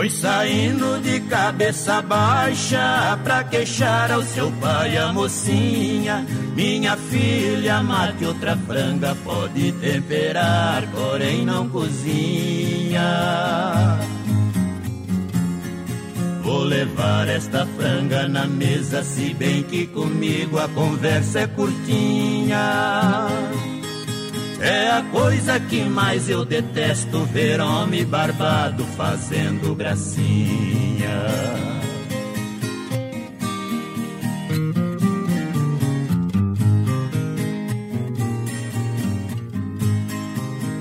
[0.00, 6.24] Foi saindo de cabeça baixa pra queixar ao seu pai a mocinha.
[6.56, 13.02] Minha filha, mate outra franga, pode temperar, porém não cozinha.
[16.42, 23.28] Vou levar esta franga na mesa, se bem que comigo a conversa é curtinha.
[24.60, 31.60] É a coisa que mais eu detesto ver homem barbado fazendo gracinha.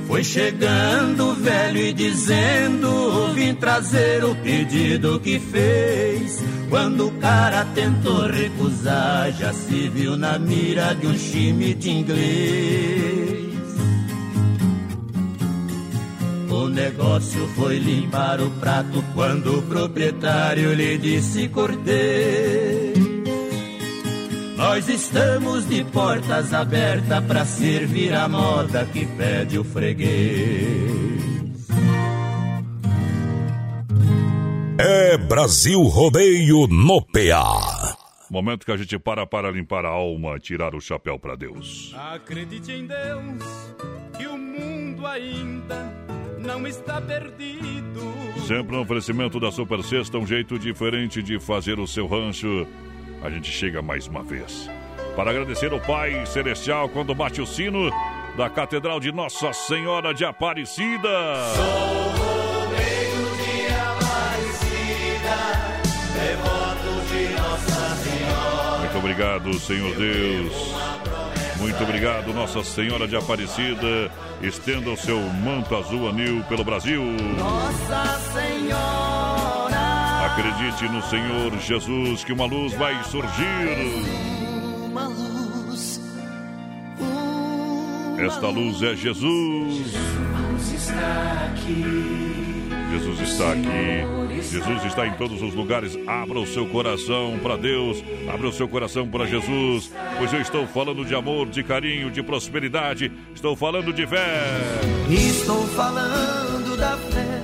[0.10, 6.44] Foi chegando o velho e dizendo: Vim trazer o pedido que fez.
[6.70, 13.29] Quando o cara tentou recusar, já se viu na mira de um chimite inglês.
[16.80, 22.94] Negócio foi limpar o prato quando o proprietário lhe disse: Cortei.
[24.56, 31.20] Nós estamos de portas abertas para servir a moda que pede o freguês.
[34.78, 37.98] É Brasil Rodeio no PA.
[38.30, 41.94] Momento que a gente para para limpar a alma, tirar o chapéu para Deus.
[42.14, 43.44] Acredite em Deus
[44.18, 46.09] que o mundo ainda
[46.40, 48.02] não está perdido.
[48.48, 52.66] Sempre um oferecimento da Super Sexta, um jeito diferente de fazer o seu rancho.
[53.22, 54.70] A gente chega mais uma vez.
[55.16, 57.92] Para agradecer ao Pai Celestial quando bate o sino
[58.38, 61.10] da Catedral de Nossa Senhora de Aparecida.
[61.56, 62.10] Sou.
[68.92, 71.09] Muito obrigado, Senhor Deus.
[71.60, 74.10] Muito obrigado, Nossa Senhora de Aparecida.
[74.42, 77.04] Estenda o seu manto azul anil pelo Brasil.
[77.38, 79.80] Nossa Senhora.
[80.26, 84.06] Acredite no Senhor Jesus que uma luz vai surgir.
[84.86, 86.00] Uma luz.
[88.18, 89.92] Esta luz é Jesus.
[89.92, 92.70] Jesus está aqui.
[92.92, 94.29] Jesus está aqui.
[94.42, 95.98] Jesus está em todos os lugares.
[96.08, 98.04] Abra o seu coração para Deus.
[98.32, 99.92] Abra o seu coração para Jesus.
[100.18, 103.12] Pois eu estou falando de amor, de carinho, de prosperidade.
[103.34, 104.46] Estou falando de fé.
[105.10, 107.40] Estou falando da fé.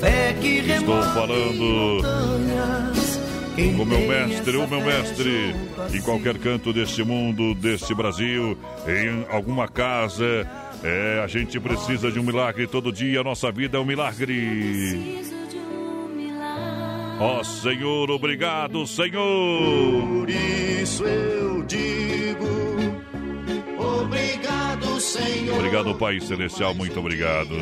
[0.00, 2.00] Fé que Estou falando
[3.68, 5.54] o meu mestre, o meu mestre,
[5.92, 8.56] em qualquer canto deste mundo, deste Brasil,
[8.86, 10.46] em alguma casa,
[10.82, 15.20] é, a gente precisa de um milagre todo dia, a nossa vida é um milagre.
[17.20, 20.08] Ó Senhor, obrigado, Senhor.
[20.08, 22.46] Por isso eu digo,
[23.78, 25.58] obrigado, Senhor.
[25.58, 27.54] Obrigado, Pai Celestial, muito obrigado.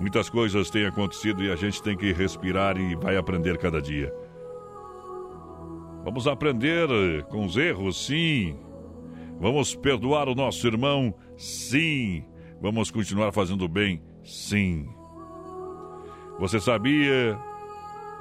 [0.00, 4.12] Muitas coisas têm acontecido e a gente tem que respirar e vai aprender cada dia.
[6.04, 8.56] Vamos aprender com os erros, sim.
[9.40, 12.24] Vamos perdoar o nosso irmão, sim.
[12.60, 14.88] Vamos continuar fazendo bem, sim.
[16.38, 17.38] Você sabia?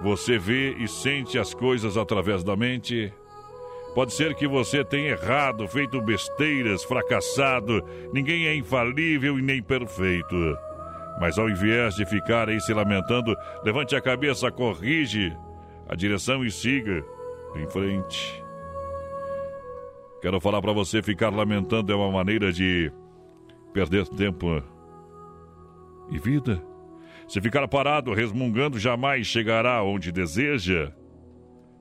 [0.01, 3.13] Você vê e sente as coisas através da mente?
[3.93, 7.81] Pode ser que você tenha errado, feito besteiras, fracassado.
[8.11, 10.35] Ninguém é infalível e nem perfeito.
[11.19, 13.33] Mas ao invés de ficar aí se lamentando,
[13.63, 15.33] levante a cabeça, corrige
[15.87, 17.05] a direção e siga
[17.55, 18.44] em frente.
[20.25, 22.91] Quero falar para você, ficar lamentando é uma maneira de
[23.71, 24.59] perder tempo
[26.09, 26.59] e vida.
[27.27, 30.91] Se ficar parado, resmungando, jamais chegará onde deseja.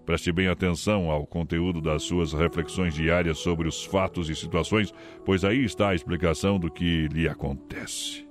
[0.05, 4.93] Preste bem atenção ao conteúdo das suas reflexões diárias sobre os fatos e situações,
[5.25, 8.29] pois aí está a explicação do que lhe acontece.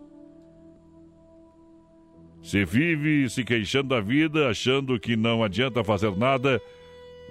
[2.40, 6.62] Se vive se queixando da vida, achando que não adianta fazer nada,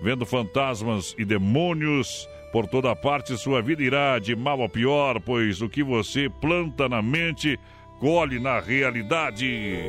[0.03, 5.63] vendo fantasmas e demônios por toda parte, sua vida irá de mal a pior, pois
[5.63, 7.59] o que você planta na mente,
[7.99, 9.81] colhe na realidade.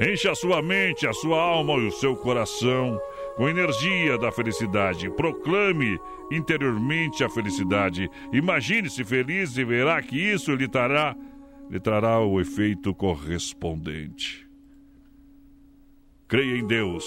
[0.00, 2.98] Enche a sua mente, a sua alma e o seu coração
[3.36, 5.10] com energia da felicidade.
[5.10, 5.98] Proclame
[6.30, 8.08] interiormente a felicidade.
[8.32, 11.16] Imagine-se feliz e verá que isso lhe trará,
[11.68, 14.48] lhe trará o efeito correspondente.
[16.28, 17.04] Creia em Deus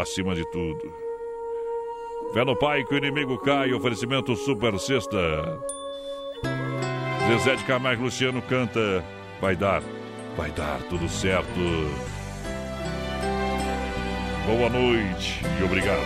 [0.00, 1.05] acima de tudo.
[2.36, 3.72] Fé no Pai que o inimigo cai.
[3.72, 5.16] Oferecimento Super Sexta.
[7.28, 9.02] Zezé de Camargo Luciano canta.
[9.40, 9.82] Vai dar,
[10.36, 11.48] vai dar tudo certo.
[14.44, 15.98] Boa noite e obrigado.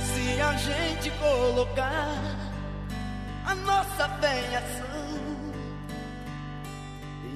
[0.00, 2.16] Se a gente colocar
[3.44, 5.52] a nossa fé em ação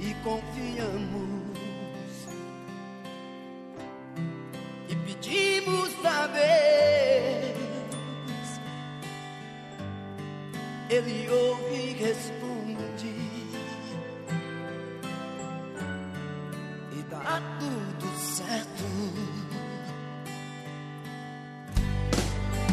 [0.00, 1.29] e confiamos
[5.30, 7.56] motivos da vez.
[10.88, 13.14] Ele ouve e responde
[16.92, 18.84] e dá tudo certo.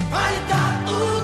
[0.10, 1.17] Vai dar tudo.